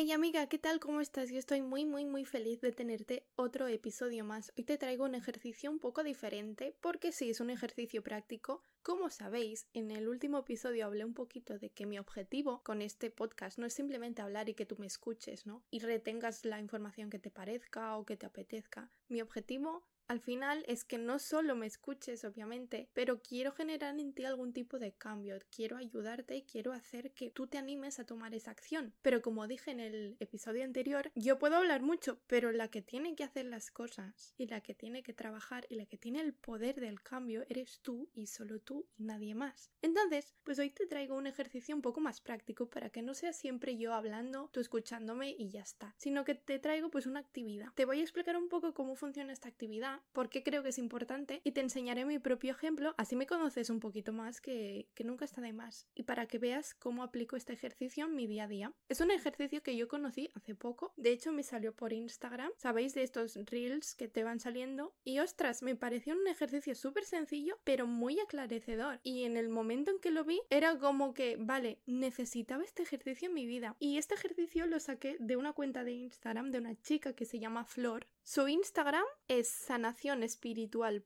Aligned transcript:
Hey 0.00 0.12
amiga, 0.12 0.46
¿qué 0.46 0.60
tal? 0.60 0.78
¿Cómo 0.78 1.00
estás? 1.00 1.28
Yo 1.28 1.40
estoy 1.40 1.60
muy 1.60 1.84
muy 1.84 2.04
muy 2.04 2.24
feliz 2.24 2.60
de 2.60 2.70
tenerte 2.70 3.26
otro 3.34 3.66
episodio 3.66 4.22
más. 4.22 4.52
Hoy 4.56 4.62
te 4.62 4.78
traigo 4.78 5.04
un 5.04 5.16
ejercicio 5.16 5.72
un 5.72 5.80
poco 5.80 6.04
diferente 6.04 6.72
porque 6.80 7.10
sí, 7.10 7.30
es 7.30 7.40
un 7.40 7.50
ejercicio 7.50 8.00
práctico. 8.00 8.62
Como 8.84 9.10
sabéis, 9.10 9.66
en 9.72 9.90
el 9.90 10.08
último 10.08 10.38
episodio 10.38 10.86
hablé 10.86 11.04
un 11.04 11.14
poquito 11.14 11.58
de 11.58 11.70
que 11.70 11.84
mi 11.84 11.98
objetivo 11.98 12.62
con 12.62 12.80
este 12.80 13.10
podcast 13.10 13.58
no 13.58 13.66
es 13.66 13.74
simplemente 13.74 14.22
hablar 14.22 14.48
y 14.48 14.54
que 14.54 14.66
tú 14.66 14.76
me 14.78 14.86
escuches, 14.86 15.46
¿no? 15.46 15.64
Y 15.68 15.80
retengas 15.80 16.44
la 16.44 16.60
información 16.60 17.10
que 17.10 17.18
te 17.18 17.32
parezca 17.32 17.96
o 17.96 18.06
que 18.06 18.16
te 18.16 18.26
apetezca. 18.26 18.92
Mi 19.08 19.20
objetivo 19.20 19.84
al 20.08 20.20
final 20.20 20.64
es 20.66 20.84
que 20.84 20.96
no 20.96 21.18
solo 21.18 21.54
me 21.54 21.66
escuches, 21.66 22.24
obviamente, 22.24 22.88
pero 22.94 23.20
quiero 23.20 23.52
generar 23.52 23.98
en 24.00 24.14
ti 24.14 24.24
algún 24.24 24.54
tipo 24.54 24.78
de 24.78 24.92
cambio, 24.92 25.38
quiero 25.54 25.76
ayudarte 25.76 26.34
y 26.34 26.42
quiero 26.42 26.72
hacer 26.72 27.12
que 27.12 27.30
tú 27.30 27.46
te 27.46 27.58
animes 27.58 27.98
a 27.98 28.06
tomar 28.06 28.34
esa 28.34 28.50
acción. 28.50 28.94
Pero 29.02 29.20
como 29.20 29.46
dije 29.46 29.70
en 29.70 29.80
el 29.80 30.16
episodio 30.18 30.64
anterior, 30.64 31.12
yo 31.14 31.38
puedo 31.38 31.56
hablar 31.56 31.82
mucho, 31.82 32.20
pero 32.26 32.52
la 32.52 32.68
que 32.68 32.80
tiene 32.80 33.14
que 33.14 33.24
hacer 33.24 33.44
las 33.44 33.70
cosas 33.70 34.34
y 34.38 34.46
la 34.46 34.62
que 34.62 34.74
tiene 34.74 35.02
que 35.02 35.12
trabajar 35.12 35.66
y 35.68 35.74
la 35.74 35.84
que 35.84 35.98
tiene 35.98 36.22
el 36.22 36.32
poder 36.32 36.80
del 36.80 37.02
cambio 37.02 37.44
eres 37.50 37.80
tú 37.82 38.08
y 38.14 38.28
solo 38.28 38.60
tú 38.60 38.88
y 38.96 39.04
nadie 39.04 39.34
más. 39.34 39.70
Entonces, 39.82 40.34
pues 40.42 40.58
hoy 40.58 40.70
te 40.70 40.86
traigo 40.86 41.16
un 41.16 41.26
ejercicio 41.26 41.76
un 41.76 41.82
poco 41.82 42.00
más 42.00 42.22
práctico 42.22 42.70
para 42.70 42.88
que 42.88 43.02
no 43.02 43.12
sea 43.12 43.34
siempre 43.34 43.76
yo 43.76 43.92
hablando, 43.92 44.48
tú 44.52 44.60
escuchándome 44.60 45.34
y 45.38 45.50
ya 45.50 45.60
está, 45.60 45.94
sino 45.98 46.24
que 46.24 46.34
te 46.34 46.58
traigo 46.58 46.90
pues 46.90 47.04
una 47.04 47.20
actividad. 47.20 47.72
Te 47.74 47.84
voy 47.84 48.00
a 48.00 48.02
explicar 48.02 48.38
un 48.38 48.48
poco 48.48 48.72
cómo 48.72 48.96
funciona 48.96 49.34
esta 49.34 49.48
actividad 49.48 49.97
por 50.12 50.28
qué 50.28 50.42
creo 50.42 50.62
que 50.62 50.70
es 50.70 50.78
importante 50.78 51.40
y 51.44 51.52
te 51.52 51.60
enseñaré 51.60 52.04
mi 52.04 52.18
propio 52.18 52.52
ejemplo, 52.52 52.94
así 52.98 53.16
me 53.16 53.26
conoces 53.26 53.70
un 53.70 53.80
poquito 53.80 54.12
más 54.12 54.40
que, 54.40 54.88
que 54.94 55.04
nunca 55.04 55.24
está 55.24 55.40
de 55.40 55.52
más 55.52 55.86
y 55.94 56.04
para 56.04 56.26
que 56.26 56.38
veas 56.38 56.74
cómo 56.74 57.02
aplico 57.02 57.36
este 57.36 57.52
ejercicio 57.52 58.06
en 58.06 58.14
mi 58.14 58.26
día 58.26 58.44
a 58.44 58.48
día. 58.48 58.72
Es 58.88 59.00
un 59.00 59.10
ejercicio 59.10 59.62
que 59.62 59.76
yo 59.76 59.88
conocí 59.88 60.30
hace 60.34 60.54
poco, 60.54 60.92
de 60.96 61.12
hecho 61.12 61.32
me 61.32 61.42
salió 61.42 61.74
por 61.74 61.92
Instagram, 61.92 62.50
sabéis 62.56 62.94
de 62.94 63.02
estos 63.02 63.36
reels 63.46 63.94
que 63.94 64.08
te 64.08 64.24
van 64.24 64.40
saliendo 64.40 64.94
y 65.04 65.18
ostras, 65.20 65.62
me 65.62 65.76
pareció 65.76 66.14
un 66.14 66.26
ejercicio 66.26 66.74
súper 66.74 67.04
sencillo 67.04 67.58
pero 67.64 67.86
muy 67.86 68.18
aclarecedor 68.20 69.00
y 69.02 69.24
en 69.24 69.36
el 69.36 69.48
momento 69.48 69.90
en 69.90 69.98
que 69.98 70.10
lo 70.10 70.24
vi 70.24 70.40
era 70.50 70.78
como 70.78 71.14
que, 71.14 71.36
vale, 71.38 71.78
necesitaba 71.86 72.64
este 72.64 72.82
ejercicio 72.82 73.28
en 73.28 73.34
mi 73.34 73.46
vida. 73.46 73.76
Y 73.78 73.98
este 73.98 74.14
ejercicio 74.14 74.66
lo 74.66 74.80
saqué 74.80 75.16
de 75.20 75.36
una 75.36 75.52
cuenta 75.52 75.84
de 75.84 75.92
Instagram 75.92 76.50
de 76.50 76.58
una 76.58 76.80
chica 76.80 77.12
que 77.14 77.24
se 77.24 77.38
llama 77.38 77.64
Flor. 77.64 78.06
Su 78.22 78.46
Instagram 78.48 79.04
es 79.26 79.48
sanacionespiritual 79.88 81.02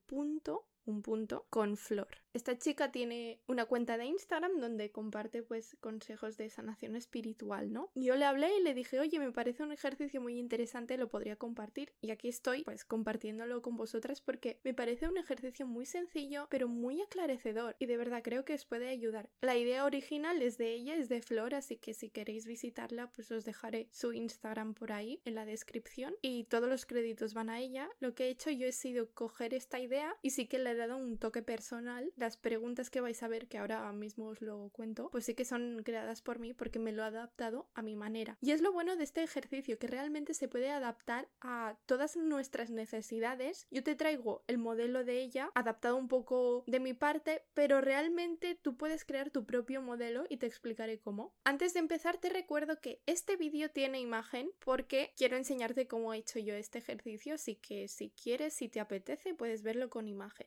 un 0.85 1.03
punto 1.03 1.47
con 1.51 1.77
flor. 1.77 2.22
Esta 2.35 2.57
chica 2.57 2.91
tiene 2.91 3.41
una 3.47 3.67
cuenta 3.67 3.99
de 3.99 4.07
Instagram 4.07 4.59
donde 4.59 4.91
comparte 4.91 5.43
pues 5.43 5.77
consejos 5.81 6.39
de 6.39 6.49
sanación 6.49 6.97
espiritual, 6.97 7.73
¿no? 7.73 7.91
Yo 7.95 8.17
le 8.17 8.25
hablé 8.25 8.57
y 8.57 8.63
le 8.63 8.73
dije, 8.73 8.99
oye, 8.99 9.19
me 9.19 9.33
parece 9.33 9.63
un 9.63 9.71
ejercicio 9.71 10.21
muy 10.21 10.39
interesante, 10.39 10.97
lo 10.97 11.09
podría 11.09 11.37
compartir. 11.37 11.93
Y 12.01 12.11
aquí 12.11 12.29
estoy 12.29 12.65
pues 12.65 12.87
compartiéndolo 12.87 13.61
con 13.61 13.77
vosotras 13.77 14.23
porque 14.23 14.59
me 14.65 14.73
parece 14.73 15.09
un 15.09 15.19
ejercicio 15.19 15.67
muy 15.67 15.85
sencillo 15.85 16.47
pero 16.49 16.69
muy 16.69 17.03
aclarecedor 17.03 17.77
y 17.79 17.87
de 17.87 17.99
verdad 17.99 18.23
creo 18.23 18.47
que 18.47 18.55
os 18.55 18.65
puede 18.65 18.89
ayudar. 18.89 19.29
La 19.43 19.57
idea 19.57 19.85
original 19.85 20.41
es 20.41 20.57
de 20.57 20.73
ella, 20.73 20.95
es 20.95 21.11
de 21.11 21.21
Flor, 21.21 21.55
así 21.55 21.77
que 21.77 21.93
si 21.93 22.09
queréis 22.09 22.47
visitarla 22.47 23.11
pues 23.11 23.31
os 23.31 23.45
dejaré 23.45 23.89
su 23.91 24.15
Instagram 24.15 24.73
por 24.73 24.93
ahí 24.93 25.21
en 25.27 25.35
la 25.35 25.45
descripción 25.45 26.15
y 26.23 26.45
todos 26.45 26.69
los 26.69 26.87
créditos 26.87 27.35
van 27.35 27.51
a 27.51 27.61
ella. 27.61 27.91
Lo 28.01 28.15
que 28.15 28.25
he 28.25 28.31
hecho 28.31 28.51
yo 28.51 28.67
he 28.67 28.73
sido 28.73 29.11
coger 29.13 29.53
esta 29.53 29.81
idea 29.81 30.17
y 30.23 30.31
sí 30.31 30.47
que 30.47 30.59
le 30.59 30.71
he 30.71 30.77
dado 30.77 30.97
un 30.97 31.19
toque 31.19 31.43
personal 31.43 32.11
las 32.23 32.37
preguntas 32.37 32.89
que 32.89 33.01
vais 33.01 33.21
a 33.25 33.29
ver, 33.29 33.49
que 33.49 33.59
ahora 33.59 33.93
mismo 33.93 34.29
os 34.29 34.41
lo 34.41 34.71
cuento, 34.71 35.11
pues 35.11 35.25
sí 35.25 35.35
que 35.35 35.45
son 35.45 35.83
creadas 35.85 36.23
por 36.23 36.39
mí 36.39 36.55
porque 36.55 36.79
me 36.79 36.93
lo 36.93 37.03
he 37.03 37.07
adaptado 37.07 37.69
a 37.75 37.83
mi 37.83 37.97
manera. 37.97 38.39
Y 38.41 38.53
es 38.53 38.61
lo 38.61 38.73
bueno 38.73 38.95
de 38.95 39.03
este 39.03 39.25
ejercicio, 39.25 39.77
que 39.79 39.89
realmente 39.89 40.33
se 40.33 40.47
puede 40.47 40.71
adaptar 40.71 41.29
a 41.41 41.77
todas 41.85 42.17
nuestras 42.17 42.71
necesidades. 42.71 43.67
Yo 43.73 43.83
te 43.83 43.97
traigo 43.97 44.45
el 44.47 44.59
modelo 44.59 45.03
de 45.05 45.21
ella, 45.21 45.51
adaptado 45.57 45.97
un 45.97 46.07
poco 46.07 46.63
de 46.69 46.79
mi 46.79 46.95
parte, 46.95 47.43
pero 47.55 47.81
realmente 47.81 48.55
tú 48.55 48.77
puedes 48.77 49.05
crear 49.05 49.31
tu 49.31 49.45
propio 49.45 49.83
modelo 49.83 50.25
y 50.29 50.37
te 50.37 50.47
explicaré 50.47 51.01
cómo. 51.01 51.35
Antes 51.43 51.75
de 51.75 51.81
empezar 51.81 52.19
te 52.19 52.29
recuerdo 52.29 52.81
que 52.81 53.03
este 53.07 53.37
vídeo 53.37 53.69
tiene 53.71 53.99
imagen 53.99 54.53
porque 54.61 55.13
quiero 55.17 55.37
enseñarte 55.37 55.89
cómo 55.89 56.15
he 56.15 56.19
hecho 56.19 56.39
yo 56.39 56.55
este 56.55 56.79
ejercicio, 56.79 57.35
así 57.35 57.57
que 57.57 57.89
si 57.89 58.11
quieres, 58.11 58.55
si 58.55 58.69
te 58.69 58.79
apetece, 58.79 59.35
puedes 59.35 59.63
verlo 59.65 59.91
con 59.91 60.07
imagen. 60.07 60.47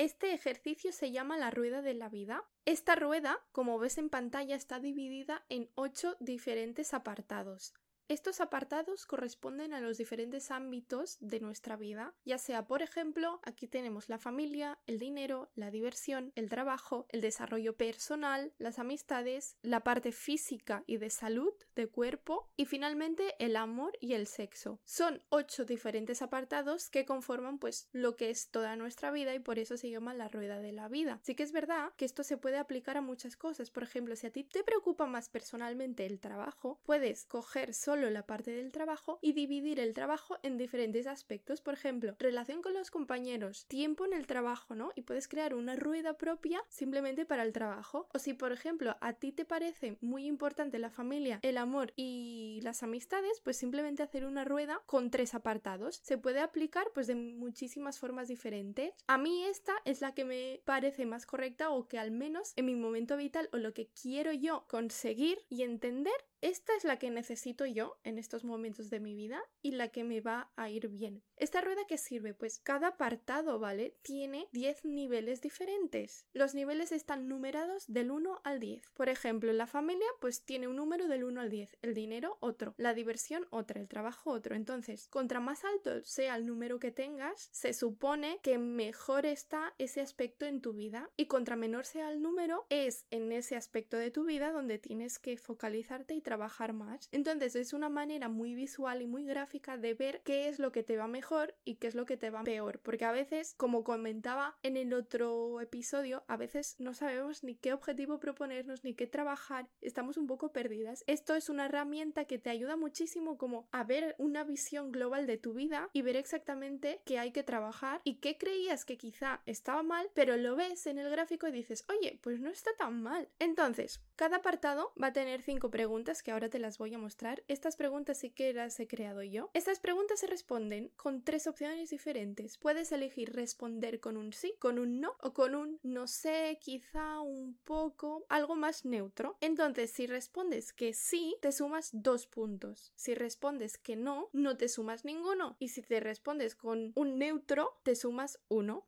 Este 0.00 0.32
ejercicio 0.32 0.92
se 0.92 1.12
llama 1.12 1.36
la 1.36 1.50
rueda 1.50 1.82
de 1.82 1.92
la 1.92 2.08
vida. 2.08 2.48
Esta 2.64 2.94
rueda, 2.94 3.38
como 3.52 3.78
ves 3.78 3.98
en 3.98 4.08
pantalla, 4.08 4.56
está 4.56 4.80
dividida 4.80 5.44
en 5.50 5.68
ocho 5.74 6.16
diferentes 6.20 6.94
apartados. 6.94 7.74
Estos 8.10 8.40
apartados 8.40 9.06
corresponden 9.06 9.72
a 9.72 9.80
los 9.80 9.96
diferentes 9.96 10.50
ámbitos 10.50 11.16
de 11.20 11.38
nuestra 11.38 11.76
vida, 11.76 12.12
ya 12.24 12.38
sea, 12.38 12.66
por 12.66 12.82
ejemplo, 12.82 13.38
aquí 13.44 13.68
tenemos 13.68 14.08
la 14.08 14.18
familia, 14.18 14.80
el 14.88 14.98
dinero, 14.98 15.48
la 15.54 15.70
diversión, 15.70 16.32
el 16.34 16.48
trabajo, 16.48 17.06
el 17.10 17.20
desarrollo 17.20 17.76
personal, 17.76 18.52
las 18.58 18.80
amistades, 18.80 19.56
la 19.62 19.84
parte 19.84 20.10
física 20.10 20.82
y 20.88 20.96
de 20.96 21.08
salud, 21.08 21.52
de 21.76 21.86
cuerpo, 21.86 22.48
y 22.56 22.64
finalmente 22.64 23.36
el 23.38 23.54
amor 23.54 23.96
y 24.00 24.14
el 24.14 24.26
sexo. 24.26 24.80
Son 24.84 25.22
ocho 25.28 25.64
diferentes 25.64 26.20
apartados 26.20 26.90
que 26.90 27.04
conforman 27.04 27.60
pues 27.60 27.88
lo 27.92 28.16
que 28.16 28.30
es 28.30 28.50
toda 28.50 28.74
nuestra 28.74 29.12
vida 29.12 29.36
y 29.36 29.38
por 29.38 29.60
eso 29.60 29.76
se 29.76 29.88
llama 29.88 30.14
la 30.14 30.26
rueda 30.26 30.58
de 30.58 30.72
la 30.72 30.88
vida. 30.88 31.20
Sí 31.22 31.36
que 31.36 31.44
es 31.44 31.52
verdad 31.52 31.92
que 31.96 32.06
esto 32.06 32.24
se 32.24 32.36
puede 32.36 32.58
aplicar 32.58 32.96
a 32.96 33.02
muchas 33.02 33.36
cosas, 33.36 33.70
por 33.70 33.84
ejemplo, 33.84 34.16
si 34.16 34.26
a 34.26 34.32
ti 34.32 34.42
te 34.42 34.64
preocupa 34.64 35.06
más 35.06 35.28
personalmente 35.28 36.06
el 36.06 36.18
trabajo, 36.18 36.80
puedes 36.82 37.24
coger 37.24 37.72
solo 37.72 37.99
la 38.08 38.24
parte 38.24 38.52
del 38.52 38.72
trabajo 38.72 39.18
y 39.20 39.34
dividir 39.34 39.80
el 39.80 39.92
trabajo 39.92 40.38
en 40.42 40.56
diferentes 40.56 41.06
aspectos, 41.06 41.60
por 41.60 41.74
ejemplo, 41.74 42.14
relación 42.18 42.62
con 42.62 42.72
los 42.72 42.90
compañeros, 42.90 43.66
tiempo 43.66 44.06
en 44.06 44.14
el 44.14 44.26
trabajo, 44.26 44.74
¿no? 44.74 44.92
Y 44.94 45.02
puedes 45.02 45.28
crear 45.28 45.54
una 45.54 45.76
rueda 45.76 46.14
propia 46.14 46.62
simplemente 46.68 47.26
para 47.26 47.42
el 47.42 47.52
trabajo. 47.52 48.08
O 48.14 48.18
si, 48.18 48.32
por 48.32 48.52
ejemplo, 48.52 48.96
a 49.00 49.12
ti 49.14 49.32
te 49.32 49.44
parece 49.44 49.98
muy 50.00 50.26
importante 50.26 50.78
la 50.78 50.90
familia, 50.90 51.40
el 51.42 51.58
amor 51.58 51.92
y 51.96 52.60
las 52.62 52.82
amistades, 52.82 53.40
pues 53.42 53.56
simplemente 53.56 54.02
hacer 54.02 54.24
una 54.24 54.44
rueda 54.44 54.80
con 54.86 55.10
tres 55.10 55.34
apartados. 55.34 56.00
Se 56.02 56.18
puede 56.18 56.40
aplicar 56.40 56.86
pues 56.94 57.06
de 57.06 57.16
muchísimas 57.16 57.98
formas 57.98 58.28
diferentes. 58.28 58.92
A 59.08 59.18
mí 59.18 59.44
esta 59.44 59.74
es 59.84 60.00
la 60.00 60.14
que 60.14 60.24
me 60.24 60.62
parece 60.64 61.06
más 61.06 61.26
correcta 61.26 61.70
o 61.70 61.88
que 61.88 61.98
al 61.98 62.10
menos 62.10 62.52
en 62.56 62.66
mi 62.66 62.76
momento 62.76 63.16
vital 63.16 63.48
o 63.52 63.56
lo 63.56 63.74
que 63.74 63.88
quiero 63.88 64.32
yo 64.32 64.64
conseguir 64.68 65.38
y 65.48 65.62
entender 65.62 66.12
esta 66.42 66.74
es 66.76 66.84
la 66.84 66.98
que 66.98 67.10
necesito 67.10 67.66
yo 67.66 67.98
en 68.04 68.18
estos 68.18 68.44
momentos 68.44 68.90
de 68.90 69.00
mi 69.00 69.14
vida 69.14 69.42
y 69.62 69.72
la 69.72 69.88
que 69.88 70.04
me 70.04 70.20
va 70.20 70.50
a 70.56 70.70
ir 70.70 70.88
bien. 70.88 71.22
¿Esta 71.36 71.60
rueda 71.60 71.86
qué 71.86 71.98
sirve? 71.98 72.34
Pues 72.34 72.58
cada 72.58 72.88
apartado, 72.88 73.58
¿vale? 73.58 73.96
Tiene 74.02 74.46
10 74.52 74.84
niveles 74.84 75.40
diferentes. 75.40 76.26
Los 76.32 76.54
niveles 76.54 76.92
están 76.92 77.28
numerados 77.28 77.84
del 77.86 78.10
1 78.10 78.40
al 78.44 78.60
10. 78.60 78.90
Por 78.90 79.08
ejemplo, 79.08 79.52
la 79.52 79.66
familia 79.66 80.06
pues 80.20 80.44
tiene 80.44 80.68
un 80.68 80.76
número 80.76 81.08
del 81.08 81.24
1 81.24 81.40
al 81.40 81.50
10, 81.50 81.78
el 81.82 81.94
dinero 81.94 82.38
otro, 82.40 82.74
la 82.76 82.94
diversión 82.94 83.46
otra, 83.50 83.80
el 83.80 83.88
trabajo 83.88 84.30
otro. 84.30 84.54
Entonces, 84.54 85.08
contra 85.08 85.40
más 85.40 85.64
alto 85.64 86.02
sea 86.04 86.36
el 86.36 86.46
número 86.46 86.78
que 86.78 86.90
tengas, 86.90 87.48
se 87.52 87.72
supone 87.72 88.38
que 88.42 88.58
mejor 88.58 89.26
está 89.26 89.74
ese 89.78 90.00
aspecto 90.00 90.46
en 90.46 90.60
tu 90.60 90.72
vida 90.72 91.10
y 91.16 91.26
contra 91.26 91.56
menor 91.56 91.84
sea 91.84 92.10
el 92.10 92.22
número, 92.22 92.66
es 92.70 93.06
en 93.10 93.32
ese 93.32 93.56
aspecto 93.56 93.96
de 93.96 94.10
tu 94.10 94.24
vida 94.24 94.52
donde 94.52 94.78
tienes 94.78 95.18
que 95.18 95.36
focalizarte 95.36 96.14
y 96.14 96.20
trabajar 96.30 96.72
más. 96.72 97.08
Entonces, 97.10 97.56
es 97.56 97.72
una 97.72 97.88
manera 97.88 98.28
muy 98.28 98.54
visual 98.54 99.02
y 99.02 99.08
muy 99.08 99.24
gráfica 99.24 99.76
de 99.76 99.94
ver 99.94 100.22
qué 100.24 100.48
es 100.48 100.60
lo 100.60 100.70
que 100.70 100.84
te 100.84 100.96
va 100.96 101.08
mejor 101.08 101.56
y 101.64 101.74
qué 101.74 101.88
es 101.88 101.96
lo 101.96 102.06
que 102.06 102.16
te 102.16 102.30
va 102.30 102.44
peor. 102.44 102.78
Porque 102.84 103.04
a 103.04 103.10
veces, 103.10 103.54
como 103.56 103.82
comentaba 103.82 104.56
en 104.62 104.76
el 104.76 104.94
otro 104.94 105.60
episodio, 105.60 106.22
a 106.28 106.36
veces 106.36 106.76
no 106.78 106.94
sabemos 106.94 107.42
ni 107.42 107.56
qué 107.56 107.72
objetivo 107.72 108.20
proponernos 108.20 108.84
ni 108.84 108.94
qué 108.94 109.08
trabajar, 109.08 109.68
estamos 109.80 110.18
un 110.18 110.28
poco 110.28 110.52
perdidas. 110.52 111.02
Esto 111.08 111.34
es 111.34 111.48
una 111.48 111.64
herramienta 111.64 112.26
que 112.26 112.38
te 112.38 112.50
ayuda 112.50 112.76
muchísimo 112.76 113.36
como 113.36 113.68
a 113.72 113.82
ver 113.82 114.14
una 114.18 114.44
visión 114.44 114.92
global 114.92 115.26
de 115.26 115.36
tu 115.36 115.52
vida 115.52 115.90
y 115.92 116.02
ver 116.02 116.14
exactamente 116.14 117.02
qué 117.04 117.18
hay 117.18 117.32
que 117.32 117.42
trabajar 117.42 118.02
y 118.04 118.20
qué 118.20 118.38
creías 118.38 118.84
que 118.84 118.96
quizá 118.96 119.42
estaba 119.46 119.82
mal, 119.82 120.08
pero 120.14 120.36
lo 120.36 120.54
ves 120.54 120.86
en 120.86 120.98
el 120.98 121.10
gráfico 121.10 121.48
y 121.48 121.52
dices, 121.52 121.84
oye, 121.88 122.20
pues 122.22 122.38
no 122.38 122.50
está 122.50 122.70
tan 122.78 123.02
mal. 123.02 123.28
Entonces, 123.40 124.00
cada 124.14 124.36
apartado 124.36 124.92
va 125.02 125.08
a 125.08 125.12
tener 125.12 125.42
cinco 125.42 125.70
preguntas 125.70 126.19
que 126.22 126.30
ahora 126.30 126.48
te 126.48 126.58
las 126.58 126.78
voy 126.78 126.94
a 126.94 126.98
mostrar. 126.98 127.42
Estas 127.48 127.76
preguntas 127.76 128.18
sí 128.18 128.30
que 128.30 128.52
las 128.52 128.78
he 128.80 128.86
creado 128.86 129.22
yo. 129.22 129.50
Estas 129.54 129.80
preguntas 129.80 130.20
se 130.20 130.26
responden 130.26 130.90
con 130.96 131.22
tres 131.22 131.46
opciones 131.46 131.90
diferentes. 131.90 132.58
Puedes 132.58 132.92
elegir 132.92 133.32
responder 133.34 134.00
con 134.00 134.16
un 134.16 134.32
sí, 134.32 134.54
con 134.58 134.78
un 134.78 135.00
no 135.00 135.16
o 135.20 135.32
con 135.32 135.54
un 135.54 135.78
no 135.82 136.06
sé, 136.06 136.58
quizá 136.60 137.20
un 137.20 137.58
poco, 137.64 138.24
algo 138.28 138.56
más 138.56 138.84
neutro. 138.84 139.36
Entonces, 139.40 139.90
si 139.90 140.06
respondes 140.06 140.72
que 140.72 140.92
sí, 140.92 141.36
te 141.40 141.52
sumas 141.52 141.90
dos 141.92 142.26
puntos. 142.26 142.92
Si 142.96 143.14
respondes 143.14 143.78
que 143.78 143.96
no, 143.96 144.28
no 144.32 144.56
te 144.56 144.68
sumas 144.68 145.04
ninguno. 145.04 145.56
Y 145.58 145.68
si 145.68 145.82
te 145.82 146.00
respondes 146.00 146.54
con 146.54 146.92
un 146.94 147.18
neutro, 147.18 147.78
te 147.82 147.94
sumas 147.94 148.40
uno. 148.48 148.86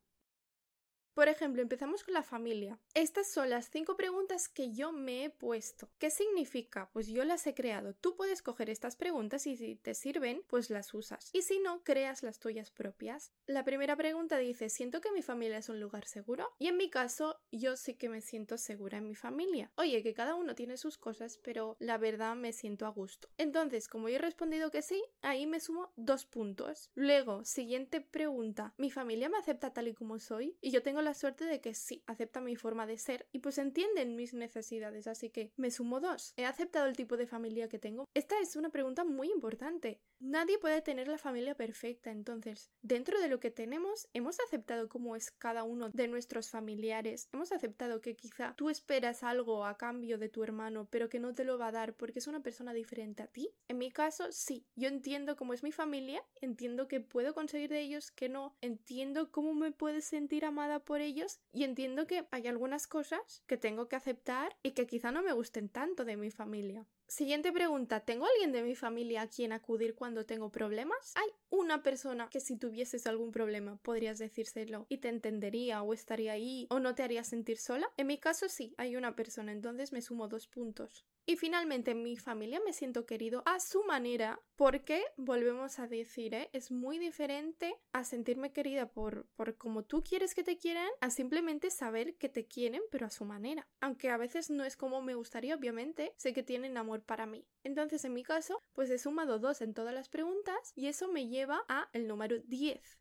Por 1.14 1.28
ejemplo, 1.28 1.60
empezamos 1.60 2.04
con 2.04 2.14
la 2.14 2.22
familia. 2.22 2.78
Estas 2.94 3.30
son 3.30 3.50
las 3.50 3.68
cinco 3.68 3.96
preguntas 3.96 4.48
que 4.48 4.72
yo 4.72 4.92
me 4.92 5.24
he 5.24 5.30
puesto. 5.30 5.90
¿Qué 5.98 6.10
significa? 6.10 6.88
Pues 6.92 7.06
yo 7.08 7.24
las 7.24 7.46
he 7.46 7.54
creado. 7.54 7.94
Tú 7.94 8.16
puedes 8.16 8.40
coger 8.40 8.70
estas 8.70 8.96
preguntas 8.96 9.46
y 9.46 9.56
si 9.56 9.76
te 9.76 9.94
sirven, 9.94 10.42
pues 10.46 10.70
las 10.70 10.94
usas. 10.94 11.28
Y 11.34 11.42
si 11.42 11.58
no, 11.58 11.84
creas 11.84 12.22
las 12.22 12.38
tuyas 12.38 12.70
propias. 12.70 13.32
La 13.46 13.62
primera 13.62 13.94
pregunta 13.94 14.38
dice, 14.38 14.70
¿siento 14.70 15.02
que 15.02 15.12
mi 15.12 15.20
familia 15.20 15.58
es 15.58 15.68
un 15.68 15.80
lugar 15.80 16.06
seguro? 16.06 16.48
Y 16.58 16.68
en 16.68 16.78
mi 16.78 16.88
caso, 16.88 17.40
yo 17.50 17.76
sí 17.76 17.94
que 17.94 18.08
me 18.08 18.22
siento 18.22 18.56
segura 18.56 18.98
en 18.98 19.08
mi 19.08 19.14
familia. 19.14 19.70
Oye, 19.76 20.02
que 20.02 20.14
cada 20.14 20.34
uno 20.34 20.54
tiene 20.54 20.78
sus 20.78 20.96
cosas, 20.96 21.38
pero 21.42 21.76
la 21.78 21.98
verdad 21.98 22.36
me 22.36 22.54
siento 22.54 22.86
a 22.86 22.90
gusto. 22.90 23.28
Entonces, 23.36 23.86
como 23.86 24.08
yo 24.08 24.16
he 24.16 24.18
respondido 24.18 24.70
que 24.70 24.80
sí, 24.80 25.02
ahí 25.20 25.46
me 25.46 25.60
sumo 25.60 25.92
dos 25.96 26.24
puntos. 26.24 26.90
Luego, 26.94 27.44
siguiente 27.44 28.00
pregunta, 28.00 28.72
¿mi 28.78 28.90
familia 28.90 29.28
me 29.28 29.36
acepta 29.36 29.74
tal 29.74 29.88
y 29.88 29.94
como 29.94 30.18
soy? 30.18 30.56
Y 30.62 30.70
yo 30.70 30.82
tengo 30.82 31.01
la 31.02 31.14
suerte 31.14 31.44
de 31.44 31.60
que 31.60 31.74
sí, 31.74 32.02
acepta 32.06 32.40
mi 32.40 32.56
forma 32.56 32.86
de 32.86 32.98
ser 32.98 33.28
y 33.32 33.40
pues 33.40 33.58
entienden 33.58 34.16
mis 34.16 34.34
necesidades, 34.34 35.06
así 35.06 35.30
que 35.30 35.52
me 35.56 35.70
sumo 35.70 36.00
dos. 36.00 36.32
¿He 36.36 36.44
aceptado 36.44 36.86
el 36.86 36.96
tipo 36.96 37.16
de 37.16 37.26
familia 37.26 37.68
que 37.68 37.78
tengo? 37.78 38.06
Esta 38.14 38.38
es 38.40 38.56
una 38.56 38.70
pregunta 38.70 39.04
muy 39.04 39.30
importante. 39.30 40.00
Nadie 40.20 40.58
puede 40.58 40.82
tener 40.82 41.08
la 41.08 41.18
familia 41.18 41.56
perfecta, 41.56 42.10
entonces, 42.10 42.70
dentro 42.80 43.20
de 43.20 43.28
lo 43.28 43.40
que 43.40 43.50
tenemos, 43.50 44.08
hemos 44.12 44.38
aceptado 44.40 44.88
cómo 44.88 45.16
es 45.16 45.32
cada 45.32 45.64
uno 45.64 45.90
de 45.90 46.08
nuestros 46.08 46.48
familiares, 46.48 47.28
hemos 47.32 47.50
aceptado 47.50 48.00
que 48.00 48.14
quizá 48.14 48.54
tú 48.56 48.70
esperas 48.70 49.24
algo 49.24 49.64
a 49.64 49.76
cambio 49.76 50.18
de 50.18 50.28
tu 50.28 50.44
hermano, 50.44 50.86
pero 50.90 51.08
que 51.08 51.18
no 51.18 51.34
te 51.34 51.44
lo 51.44 51.58
va 51.58 51.68
a 51.68 51.72
dar 51.72 51.94
porque 51.94 52.20
es 52.20 52.28
una 52.28 52.42
persona 52.42 52.72
diferente 52.72 53.22
a 53.22 53.26
ti. 53.26 53.50
En 53.68 53.78
mi 53.78 53.90
caso, 53.90 54.30
sí, 54.30 54.66
yo 54.76 54.88
entiendo 54.88 55.36
cómo 55.36 55.54
es 55.54 55.62
mi 55.62 55.72
familia, 55.72 56.22
entiendo 56.40 56.86
que 56.86 57.00
puedo 57.00 57.34
conseguir 57.34 57.70
de 57.70 57.80
ellos, 57.80 58.10
que 58.10 58.28
no, 58.28 58.56
entiendo 58.60 59.30
cómo 59.32 59.54
me 59.54 59.72
puedes 59.72 60.04
sentir 60.04 60.44
amada 60.44 60.84
por 60.84 60.91
ellos 61.00 61.40
y 61.52 61.64
entiendo 61.64 62.06
que 62.06 62.26
hay 62.30 62.46
algunas 62.46 62.86
cosas 62.86 63.42
que 63.46 63.56
tengo 63.56 63.88
que 63.88 63.96
aceptar 63.96 64.56
y 64.62 64.72
que 64.72 64.86
quizá 64.86 65.10
no 65.10 65.22
me 65.22 65.32
gusten 65.32 65.68
tanto 65.68 66.04
de 66.04 66.16
mi 66.16 66.30
familia. 66.30 66.86
Siguiente 67.06 67.52
pregunta, 67.52 68.00
¿tengo 68.00 68.26
alguien 68.26 68.52
de 68.52 68.62
mi 68.62 68.74
familia 68.74 69.22
a 69.22 69.28
quien 69.28 69.52
acudir 69.52 69.94
cuando 69.94 70.24
tengo 70.24 70.50
problemas? 70.50 71.12
¿Hay 71.16 71.28
una 71.50 71.82
persona 71.82 72.28
que 72.30 72.40
si 72.40 72.56
tuvieses 72.56 73.06
algún 73.06 73.32
problema 73.32 73.76
podrías 73.82 74.18
decírselo 74.18 74.86
y 74.88 74.98
te 74.98 75.08
entendería 75.08 75.82
o 75.82 75.92
estaría 75.92 76.32
ahí 76.32 76.66
o 76.70 76.80
no 76.80 76.94
te 76.94 77.02
haría 77.02 77.24
sentir 77.24 77.58
sola? 77.58 77.90
En 77.96 78.06
mi 78.06 78.18
caso 78.18 78.48
sí, 78.48 78.74
hay 78.78 78.96
una 78.96 79.14
persona, 79.14 79.52
entonces 79.52 79.92
me 79.92 80.02
sumo 80.02 80.28
dos 80.28 80.46
puntos. 80.46 81.06
Y 81.24 81.36
finalmente 81.36 81.92
en 81.92 82.02
mi 82.02 82.16
familia 82.16 82.60
me 82.64 82.72
siento 82.72 83.06
querido 83.06 83.44
a 83.46 83.60
su 83.60 83.84
manera 83.84 84.40
porque, 84.56 85.04
volvemos 85.16 85.78
a 85.78 85.86
decir, 85.86 86.34
¿eh? 86.34 86.50
es 86.52 86.72
muy 86.72 86.98
diferente 86.98 87.76
a 87.92 88.02
sentirme 88.02 88.52
querida 88.52 88.90
por, 88.90 89.26
por 89.36 89.56
como 89.56 89.84
tú 89.84 90.02
quieres 90.02 90.34
que 90.34 90.42
te 90.42 90.58
quieran 90.58 90.88
a 91.00 91.10
simplemente 91.10 91.70
saber 91.70 92.16
que 92.16 92.28
te 92.28 92.46
quieren 92.46 92.82
pero 92.90 93.06
a 93.06 93.10
su 93.10 93.24
manera. 93.24 93.68
Aunque 93.80 94.10
a 94.10 94.16
veces 94.16 94.50
no 94.50 94.64
es 94.64 94.76
como 94.76 95.00
me 95.00 95.14
gustaría, 95.14 95.54
obviamente, 95.54 96.12
sé 96.16 96.32
que 96.32 96.42
tienen 96.42 96.76
amor 96.76 97.04
para 97.04 97.24
mí. 97.24 97.46
Entonces 97.62 98.04
en 98.04 98.14
mi 98.14 98.24
caso, 98.24 98.60
pues 98.72 98.90
he 98.90 98.98
sumado 98.98 99.38
dos 99.38 99.62
en 99.62 99.74
todas 99.74 99.94
las 99.94 100.08
preguntas 100.08 100.72
y 100.74 100.88
eso 100.88 101.06
me 101.06 101.28
lleva 101.28 101.64
a 101.68 101.88
el 101.92 102.08
número 102.08 102.40
10. 102.40 102.98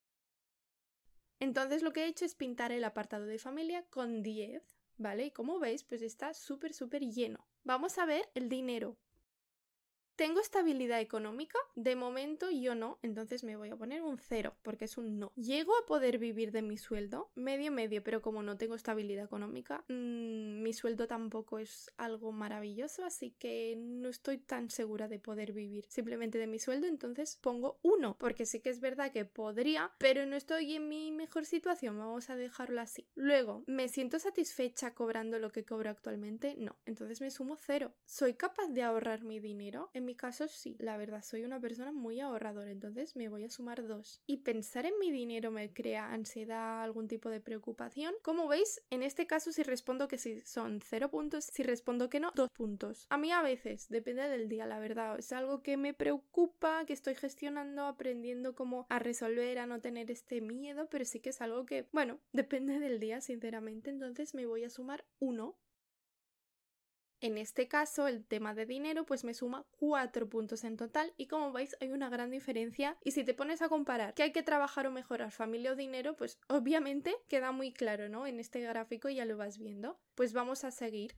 Entonces 1.39 1.81
lo 1.81 1.91
que 1.91 2.03
he 2.03 2.07
hecho 2.07 2.25
es 2.25 2.35
pintar 2.35 2.71
el 2.71 2.83
apartado 2.83 3.25
de 3.25 3.39
familia 3.39 3.83
con 3.89 4.21
10 4.21 4.80
¿vale? 4.97 5.25
Y 5.25 5.31
como 5.31 5.59
veis, 5.59 5.83
pues 5.83 6.01
está 6.01 6.33
súper, 6.33 6.73
súper 6.73 7.03
lleno. 7.03 7.47
Vamos 7.63 7.97
a 7.97 8.05
ver 8.05 8.29
el 8.33 8.49
dinero. 8.49 8.97
¿Tengo 10.21 10.39
estabilidad 10.39 11.01
económica? 11.01 11.57
De 11.73 11.95
momento 11.95 12.51
yo 12.51 12.75
no, 12.75 12.99
entonces 13.01 13.43
me 13.43 13.55
voy 13.55 13.69
a 13.69 13.75
poner 13.75 14.03
un 14.03 14.19
cero 14.19 14.53
porque 14.61 14.85
es 14.85 14.99
un 14.99 15.17
no. 15.17 15.31
¿Llego 15.35 15.75
a 15.75 15.87
poder 15.87 16.19
vivir 16.19 16.51
de 16.51 16.61
mi 16.61 16.77
sueldo? 16.77 17.31
Medio 17.33 17.71
medio, 17.71 18.03
pero 18.03 18.21
como 18.21 18.43
no 18.43 18.55
tengo 18.55 18.75
estabilidad 18.75 19.25
económica, 19.25 19.83
mmm, 19.87 20.61
mi 20.61 20.73
sueldo 20.73 21.07
tampoco 21.07 21.57
es 21.57 21.89
algo 21.97 22.31
maravilloso, 22.31 23.03
así 23.03 23.31
que 23.31 23.75
no 23.75 24.09
estoy 24.09 24.37
tan 24.37 24.69
segura 24.69 25.07
de 25.07 25.17
poder 25.17 25.53
vivir 25.53 25.87
simplemente 25.89 26.37
de 26.37 26.45
mi 26.45 26.59
sueldo, 26.59 26.85
entonces 26.85 27.39
pongo 27.41 27.79
uno, 27.81 28.15
porque 28.19 28.45
sí 28.45 28.59
que 28.59 28.69
es 28.69 28.79
verdad 28.79 29.11
que 29.11 29.25
podría, 29.25 29.91
pero 29.97 30.27
no 30.27 30.35
estoy 30.35 30.75
en 30.75 30.87
mi 30.87 31.11
mejor 31.11 31.45
situación, 31.45 31.97
vamos 31.97 32.29
a 32.29 32.35
dejarlo 32.35 32.79
así. 32.79 33.07
Luego, 33.15 33.63
¿me 33.65 33.89
siento 33.89 34.19
satisfecha 34.19 34.93
cobrando 34.93 35.39
lo 35.39 35.51
que 35.51 35.65
cobro 35.65 35.89
actualmente? 35.89 36.53
No, 36.59 36.75
entonces 36.85 37.21
me 37.21 37.31
sumo 37.31 37.55
cero. 37.55 37.95
¿Soy 38.05 38.35
capaz 38.35 38.67
de 38.67 38.83
ahorrar 38.83 39.23
mi 39.23 39.39
dinero? 39.39 39.89
En 39.95 40.05
mi 40.05 40.10
caso 40.15 40.47
sí, 40.47 40.75
la 40.79 40.97
verdad 40.97 41.23
soy 41.23 41.43
una 41.43 41.59
persona 41.59 41.91
muy 41.91 42.19
ahorradora, 42.19 42.71
entonces 42.71 43.15
me 43.15 43.29
voy 43.29 43.43
a 43.43 43.49
sumar 43.49 43.87
dos. 43.87 44.21
Y 44.27 44.37
pensar 44.37 44.85
en 44.85 44.97
mi 44.99 45.11
dinero 45.11 45.51
me 45.51 45.73
crea 45.73 46.11
ansiedad, 46.11 46.81
algún 46.81 47.07
tipo 47.07 47.29
de 47.29 47.41
preocupación. 47.41 48.13
Como 48.21 48.47
veis, 48.47 48.81
en 48.89 49.03
este 49.03 49.27
caso 49.27 49.51
si 49.51 49.63
respondo 49.63 50.07
que 50.07 50.17
sí 50.17 50.41
son 50.41 50.81
cero 50.81 51.09
puntos, 51.09 51.45
si 51.45 51.63
respondo 51.63 52.09
que 52.09 52.19
no, 52.19 52.31
dos 52.35 52.49
puntos. 52.53 53.07
A 53.09 53.17
mí 53.17 53.31
a 53.31 53.41
veces, 53.41 53.89
depende 53.89 54.27
del 54.29 54.49
día, 54.49 54.65
la 54.65 54.79
verdad, 54.79 55.17
es 55.19 55.31
algo 55.31 55.61
que 55.61 55.77
me 55.77 55.93
preocupa, 55.93 56.85
que 56.85 56.93
estoy 56.93 57.15
gestionando, 57.15 57.85
aprendiendo 57.85 58.55
cómo 58.55 58.85
a 58.89 58.99
resolver, 58.99 59.59
a 59.59 59.67
no 59.67 59.81
tener 59.81 60.11
este 60.11 60.41
miedo, 60.41 60.87
pero 60.89 61.05
sí 61.05 61.19
que 61.19 61.29
es 61.29 61.41
algo 61.41 61.65
que, 61.65 61.87
bueno, 61.91 62.19
depende 62.33 62.79
del 62.79 62.99
día, 62.99 63.21
sinceramente, 63.21 63.89
entonces 63.89 64.33
me 64.33 64.45
voy 64.45 64.63
a 64.63 64.69
sumar 64.69 65.05
uno 65.19 65.57
en 67.21 67.37
este 67.37 67.67
caso, 67.67 68.07
el 68.07 68.25
tema 68.25 68.53
de 68.53 68.65
dinero 68.65 69.05
pues 69.05 69.23
me 69.23 69.33
suma 69.33 69.65
4 69.79 70.27
puntos 70.27 70.63
en 70.63 70.75
total 70.75 71.13
y 71.17 71.27
como 71.27 71.51
veis 71.51 71.75
hay 71.79 71.91
una 71.91 72.09
gran 72.09 72.31
diferencia 72.31 72.97
y 73.03 73.11
si 73.11 73.23
te 73.23 73.33
pones 73.33 73.61
a 73.61 73.69
comparar 73.69 74.13
que 74.13 74.23
hay 74.23 74.31
que 74.31 74.43
trabajar 74.43 74.87
o 74.87 74.91
mejorar 74.91 75.31
familia 75.31 75.71
o 75.71 75.75
dinero, 75.75 76.15
pues 76.15 76.39
obviamente 76.47 77.15
queda 77.29 77.51
muy 77.51 77.71
claro, 77.71 78.09
¿no? 78.09 78.27
En 78.27 78.39
este 78.39 78.59
gráfico 78.61 79.09
ya 79.09 79.25
lo 79.25 79.37
vas 79.37 79.57
viendo. 79.57 79.99
Pues 80.15 80.33
vamos 80.33 80.63
a 80.63 80.71
seguir. 80.71 81.15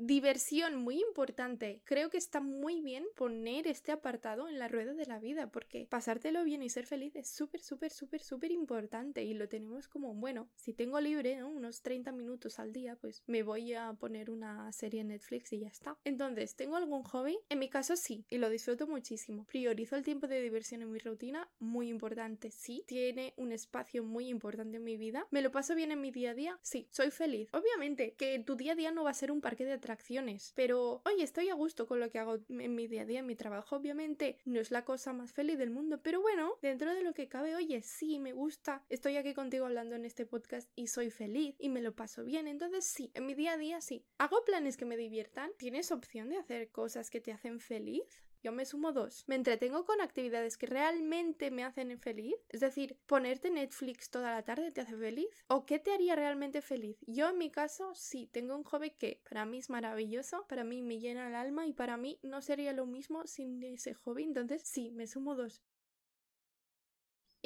Diversión, 0.00 0.76
muy 0.76 1.00
importante. 1.00 1.82
Creo 1.84 2.08
que 2.08 2.18
está 2.18 2.40
muy 2.40 2.80
bien 2.80 3.04
poner 3.16 3.66
este 3.66 3.90
apartado 3.90 4.48
en 4.48 4.60
la 4.60 4.68
rueda 4.68 4.94
de 4.94 5.06
la 5.06 5.18
vida 5.18 5.50
porque 5.50 5.88
pasártelo 5.90 6.44
bien 6.44 6.62
y 6.62 6.70
ser 6.70 6.86
feliz 6.86 7.16
es 7.16 7.28
súper, 7.28 7.60
súper, 7.60 7.90
súper, 7.90 8.22
súper 8.22 8.52
importante 8.52 9.24
y 9.24 9.34
lo 9.34 9.48
tenemos 9.48 9.88
como, 9.88 10.14
bueno, 10.14 10.48
si 10.54 10.72
tengo 10.72 11.00
libre 11.00 11.42
unos 11.42 11.82
30 11.82 12.12
minutos 12.12 12.60
al 12.60 12.72
día, 12.72 12.94
pues 12.94 13.24
me 13.26 13.42
voy 13.42 13.74
a 13.74 13.92
poner 13.94 14.30
una 14.30 14.70
serie 14.70 15.00
en 15.00 15.08
Netflix 15.08 15.52
y 15.52 15.58
ya 15.58 15.66
está. 15.66 15.98
Entonces, 16.04 16.54
¿tengo 16.54 16.76
algún 16.76 17.02
hobby? 17.02 17.36
En 17.48 17.58
mi 17.58 17.68
caso 17.68 17.96
sí, 17.96 18.24
y 18.30 18.38
lo 18.38 18.50
disfruto 18.50 18.86
muchísimo. 18.86 19.46
Priorizo 19.46 19.96
el 19.96 20.04
tiempo 20.04 20.28
de 20.28 20.40
diversión 20.40 20.80
en 20.80 20.92
mi 20.92 21.00
rutina, 21.00 21.50
muy 21.58 21.88
importante, 21.88 22.52
sí. 22.52 22.84
Tiene 22.86 23.34
un 23.36 23.50
espacio 23.50 24.04
muy 24.04 24.28
importante 24.28 24.76
en 24.76 24.84
mi 24.84 24.96
vida. 24.96 25.26
¿Me 25.32 25.42
lo 25.42 25.50
paso 25.50 25.74
bien 25.74 25.90
en 25.90 26.00
mi 26.00 26.12
día 26.12 26.30
a 26.30 26.34
día? 26.34 26.56
Sí, 26.62 26.86
soy 26.92 27.10
feliz. 27.10 27.48
Obviamente 27.52 28.14
que 28.14 28.38
tu 28.38 28.54
día 28.54 28.74
a 28.74 28.76
día 28.76 28.92
no 28.92 29.02
va 29.02 29.10
a 29.10 29.14
ser 29.14 29.32
un 29.32 29.40
parque 29.40 29.64
de 29.64 29.87
acciones. 29.90 30.52
Pero, 30.54 31.02
oye, 31.04 31.22
estoy 31.22 31.48
a 31.48 31.54
gusto 31.54 31.86
con 31.86 32.00
lo 32.00 32.10
que 32.10 32.18
hago 32.18 32.38
en 32.48 32.74
mi 32.74 32.86
día 32.86 33.02
a 33.02 33.06
día, 33.06 33.20
en 33.20 33.26
mi 33.26 33.36
trabajo. 33.36 33.76
Obviamente 33.76 34.38
no 34.44 34.60
es 34.60 34.70
la 34.70 34.84
cosa 34.84 35.12
más 35.12 35.32
feliz 35.32 35.58
del 35.58 35.70
mundo, 35.70 36.00
pero 36.02 36.20
bueno, 36.20 36.54
dentro 36.62 36.94
de 36.94 37.02
lo 37.02 37.14
que 37.14 37.28
cabe, 37.28 37.54
oye, 37.54 37.82
sí, 37.82 38.18
me 38.18 38.32
gusta. 38.32 38.84
Estoy 38.88 39.16
aquí 39.16 39.34
contigo 39.34 39.66
hablando 39.66 39.96
en 39.96 40.04
este 40.04 40.26
podcast 40.26 40.70
y 40.74 40.88
soy 40.88 41.10
feliz 41.10 41.54
y 41.58 41.68
me 41.68 41.80
lo 41.80 41.94
paso 41.94 42.24
bien. 42.24 42.48
Entonces, 42.48 42.84
sí, 42.84 43.10
en 43.14 43.26
mi 43.26 43.34
día 43.34 43.52
a 43.52 43.58
día, 43.58 43.80
sí. 43.80 44.04
¿Hago 44.18 44.44
planes 44.44 44.76
que 44.76 44.84
me 44.84 44.96
diviertan? 44.96 45.50
¿Tienes 45.58 45.90
opción 45.90 46.28
de 46.28 46.38
hacer 46.38 46.70
cosas 46.70 47.10
que 47.10 47.20
te 47.20 47.32
hacen 47.32 47.60
feliz? 47.60 48.22
Yo 48.42 48.52
me 48.52 48.64
sumo 48.64 48.92
dos. 48.92 49.24
Me 49.26 49.34
entretengo 49.34 49.84
con 49.84 50.00
actividades 50.00 50.56
que 50.56 50.66
realmente 50.66 51.50
me 51.50 51.64
hacen 51.64 51.98
feliz. 51.98 52.36
Es 52.48 52.60
decir, 52.60 52.96
ponerte 53.06 53.50
Netflix 53.50 54.10
toda 54.10 54.30
la 54.30 54.44
tarde 54.44 54.70
te 54.70 54.80
hace 54.80 54.96
feliz. 54.96 55.44
¿O 55.48 55.66
qué 55.66 55.78
te 55.78 55.92
haría 55.92 56.14
realmente 56.14 56.62
feliz? 56.62 56.96
Yo 57.06 57.30
en 57.30 57.38
mi 57.38 57.50
caso 57.50 57.94
sí, 57.94 58.28
tengo 58.32 58.56
un 58.56 58.64
hobby 58.64 58.90
que 58.90 59.20
para 59.28 59.44
mí 59.44 59.58
es 59.58 59.70
maravilloso, 59.70 60.46
para 60.48 60.64
mí 60.64 60.82
me 60.82 60.98
llena 60.98 61.28
el 61.28 61.34
alma 61.34 61.66
y 61.66 61.72
para 61.72 61.96
mí 61.96 62.18
no 62.22 62.40
sería 62.40 62.72
lo 62.72 62.86
mismo 62.86 63.26
sin 63.26 63.62
ese 63.62 63.94
hobby. 63.94 64.24
Entonces 64.24 64.62
sí, 64.62 64.90
me 64.90 65.06
sumo 65.06 65.34
dos. 65.34 65.62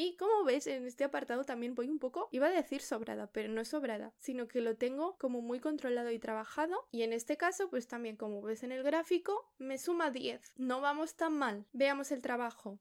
Y 0.04 0.16
como 0.16 0.42
ves, 0.42 0.66
en 0.66 0.84
este 0.84 1.04
apartado 1.04 1.44
también 1.44 1.76
voy 1.76 1.88
un 1.88 2.00
poco, 2.00 2.28
iba 2.32 2.48
a 2.48 2.50
decir 2.50 2.82
sobrada, 2.82 3.30
pero 3.30 3.48
no 3.48 3.64
sobrada, 3.64 4.12
sino 4.18 4.48
que 4.48 4.60
lo 4.60 4.76
tengo 4.76 5.16
como 5.16 5.42
muy 5.42 5.60
controlado 5.60 6.10
y 6.10 6.18
trabajado. 6.18 6.88
Y 6.90 7.02
en 7.02 7.12
este 7.12 7.36
caso, 7.36 7.70
pues 7.70 7.86
también 7.86 8.16
como 8.16 8.42
ves 8.42 8.64
en 8.64 8.72
el 8.72 8.82
gráfico, 8.82 9.52
me 9.58 9.78
suma 9.78 10.10
10. 10.10 10.54
No 10.56 10.80
vamos 10.80 11.14
tan 11.14 11.38
mal. 11.38 11.66
Veamos 11.72 12.10
el 12.10 12.20
trabajo. 12.20 12.80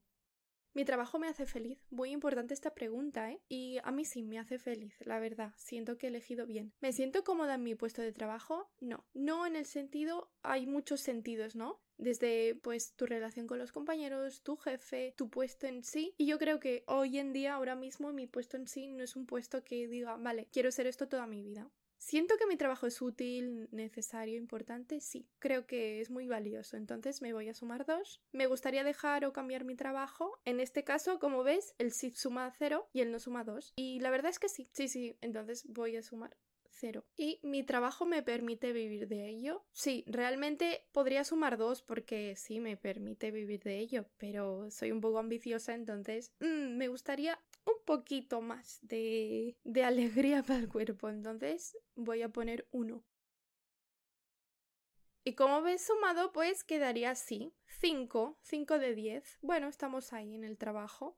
Mi 0.74 0.86
trabajo 0.86 1.20
me 1.20 1.28
hace 1.28 1.46
feliz. 1.46 1.80
Muy 1.90 2.12
importante 2.12 2.54
esta 2.54 2.74
pregunta, 2.74 3.32
¿eh? 3.32 3.42
Y 3.50 3.80
a 3.84 3.92
mí 3.92 4.06
sí 4.06 4.24
me 4.24 4.40
hace 4.40 4.58
feliz, 4.58 4.94
la 5.01 5.20
verdad. 5.20 5.54
Siento 5.58 5.98
que 5.98 6.08
he 6.08 6.10
elegido 6.10 6.46
bien. 6.46 6.74
¿Me 6.80 6.94
siento 6.94 7.24
cómoda 7.24 7.56
en 7.56 7.63
mi 7.63 7.75
puesto 7.75 8.01
de 8.01 8.13
trabajo? 8.13 8.70
No. 8.80 9.06
No 9.13 9.46
en 9.46 9.56
el 9.56 9.66
sentido, 9.66 10.32
hay 10.44 10.68
muchos 10.68 11.01
sentidos, 11.01 11.56
¿no? 11.56 11.82
desde 12.01 12.56
pues 12.56 12.94
tu 12.96 13.06
relación 13.06 13.48
con 13.48 13.60
los 13.60 13.72
compañeros, 13.72 14.42
tu 14.42 14.58
jefe, 14.58 15.13
tu 15.16 15.30
puesto 15.30 15.68
en 15.68 15.84
sí. 15.84 16.16
Y 16.18 16.25
yo 16.25 16.40
creo 16.40 16.60
que 16.60 16.84
hoy 16.88 17.20
en 17.20 17.32
día, 17.32 17.54
ahora 17.54 17.75
mismo, 17.75 18.12
mi 18.12 18.25
puesto 18.25 18.58
en 18.58 18.68
sí 18.68 18.88
no 18.88 19.04
es 19.04 19.16
un 19.16 19.28
puesto 19.28 19.63
que 19.63 19.88
diga, 19.88 20.18
vale, 20.18 20.48
quiero 20.51 20.72
ser 20.72 20.88
esto 20.88 21.08
toda 21.08 21.28
mi 21.28 21.44
vida. 21.44 21.70
¿Siento 22.01 22.36
que 22.39 22.48
mi 22.48 22.58
trabajo 22.58 22.88
es 22.88 23.00
útil, 23.00 23.70
necesario, 23.72 24.36
importante? 24.36 25.00
Sí, 25.01 25.29
creo 25.38 25.67
que 25.67 26.01
es 26.01 26.10
muy 26.10 26.25
valioso. 26.25 26.75
Entonces 26.75 27.22
me 27.22 27.31
voy 27.31 27.48
a 27.48 27.53
sumar 27.53 27.86
dos. 27.86 28.24
Me 28.31 28.48
gustaría 28.48 28.84
dejar 28.84 29.24
o 29.24 29.34
cambiar 29.34 29.65
mi 29.65 29.75
trabajo. 29.75 30.39
En 30.43 30.60
este 30.60 30.84
caso, 30.84 31.20
como 31.20 31.43
ves, 31.43 31.75
el 31.77 31.91
sí 31.91 32.10
suma 32.10 32.51
cero 32.58 32.89
y 32.91 33.01
el 33.01 33.12
no 33.12 33.20
suma 33.20 33.43
dos. 33.43 33.74
Y 33.75 34.00
la 34.00 34.10
verdad 34.10 34.31
es 34.31 34.39
que 34.39 34.50
sí, 34.50 34.67
sí, 34.74 34.88
sí. 34.88 35.15
Entonces 35.22 35.63
voy 35.67 35.96
a 35.96 36.01
sumar 36.01 36.36
¿Y 37.16 37.40
mi 37.44 37.64
trabajo 37.64 38.06
me 38.06 38.24
permite 38.24 38.74
vivir 38.74 39.08
de 39.08 39.28
ello? 39.28 39.64
Sí, 39.72 40.04
realmente 40.08 40.88
podría 40.92 41.24
sumar 41.24 41.58
dos 41.58 41.82
porque 41.82 42.36
sí 42.36 42.60
me 42.60 42.78
permite 42.78 43.32
vivir 43.32 43.62
de 43.64 43.78
ello, 43.80 44.06
pero 44.18 44.72
soy 44.72 44.92
un 44.92 45.02
poco 45.02 45.20
ambiciosa, 45.20 45.74
entonces 45.74 46.32
mm, 46.40 46.78
me 46.78 46.88
gustaría 46.88 47.40
un 47.66 47.84
poquito 47.86 48.42
más 48.42 48.80
de, 48.82 49.58
de 49.64 49.84
alegría 49.84 50.44
para 50.44 50.60
el 50.60 50.70
cuerpo, 50.70 51.10
entonces 51.10 51.78
voy 51.96 52.22
a 52.22 52.30
poner 52.30 52.68
uno. 52.72 53.04
Y 55.24 55.36
como 55.36 55.62
ves 55.62 55.86
sumado, 55.86 56.32
pues 56.34 56.64
quedaría 56.64 57.12
así. 57.12 57.54
5, 57.80 58.40
5 58.42 58.80
de 58.80 58.96
10. 58.96 59.38
Bueno, 59.42 59.68
estamos 59.68 60.14
ahí 60.14 60.34
en 60.34 60.44
el 60.44 60.58
trabajo. 60.58 61.16